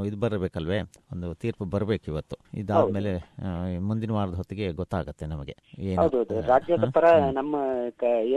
ಇದು 0.08 0.18
ಬರಬೇಕಲ್ವೇ? 0.24 0.80
ಒಂದು 1.14 1.28
ತೀರ್ಪು 1.42 1.66
ಬರಬೇಕು 1.76 2.06
ಇವತ್ತು. 2.12 2.36
ಇದಾದ್ಮೇಲೆ 2.62 3.12
ಮುಂದಿನ 3.88 4.12
ವಾರದ 4.18 4.36
ಹೊತ್ತಿಗೆ 4.40 4.68
ಗೊತ್ತಾಗತ್ತೆ 4.80 5.26
ನಮಗೆ. 5.34 5.56
ರಾಜ್ಯದ 6.52 6.88
ಪರ 6.98 7.06
ನಮ್ಮ 7.40 7.56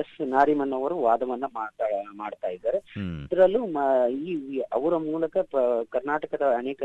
ಎಸ್ 0.02 0.14
ನಾರಿಮನ್ 0.34 0.74
ಅವರು 0.80 0.96
ವಾದವನ್ನ 1.06 1.44
ಮಾಡ್ತಾ 2.22 2.48
ಇದ್ದಾರೆ. 2.56 2.80
ಇದರಲ್ಲೂ 3.26 3.62
ಈ 4.30 4.34
ಅವರ 4.72 4.96
ಮೂಲಕ 5.08 5.36
ಕರ್ನಾಟಕದ 5.94 6.44
ಅನೇಕ 6.58 6.82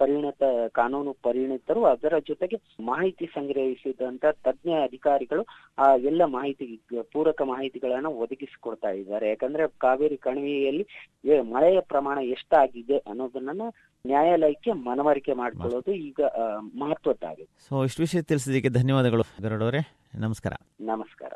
ಪರಿಣತ 0.00 0.42
ಕಾನೂನು 0.72 1.12
ಪರಿಣಿತರು 1.26 1.80
ಅದರ 1.84 2.14
ಜೊತೆಗೆ 2.28 2.56
ಮಾಹಿತಿ 2.90 3.26
ಸಂಗ್ರಹಿಸಿದಂತ 3.26 4.24
ತಜ್ಞ 4.46 4.70
ಅಧಿಕಾರಿಗಳು 4.82 5.44
ಆ 5.78 5.88
ಎಲ್ಲ 6.10 6.22
ಮಾಹಿತಿ 6.36 6.66
ಪೂರಕ 7.12 7.42
ಮಾಹಿತಿಗಳನ್ನ 7.52 8.10
ಒದಗಿಸಿಕೊಡ್ತಾ 8.24 8.90
ಇದ್ದಾರೆ. 9.00 9.28
ಯಾಕಂದ್ರೆ 9.28 9.64
ಕಾವೇರಿ 9.78 10.16
ಕಣಿವೆಯಲ್ಲಿ 10.16 10.84
ಮಳೆಯ 11.40 11.80
ಪ್ರಮಾಣ 11.80 12.18
ಎಷ್ಟಾಗಿದೆ 12.18 12.98
ಅನ್ನೋದನ್ನ 12.98 13.62
ನ್ಯಾಯಾಲಯಕ್ಕೆ 14.06 14.72
ಮನವರಿಕೆ 14.72 15.32
ಮಾಡ್ಕೊಳ್ಳೋದು 15.32 15.92
ಈಗ 15.92 16.20
ಮಹತ್ವದ್ದಾಗಿದೆ. 16.78 17.66
ಸೊ 17.68 17.84
ಇಷ್ಟು 17.84 18.02
ವಿಷಯ 18.02 18.22
ತಿಳಿಸಿದ್ದಕ್ಕೆ 18.22 18.68
ಧನ್ಯವಾದಗಳು 18.68 19.22
ಗರುಡವರೇ. 19.42 19.78
ನಮಸ್ಕಾರ. 20.14 20.52
ನಮಸ್ಕಾರ. 20.80 21.32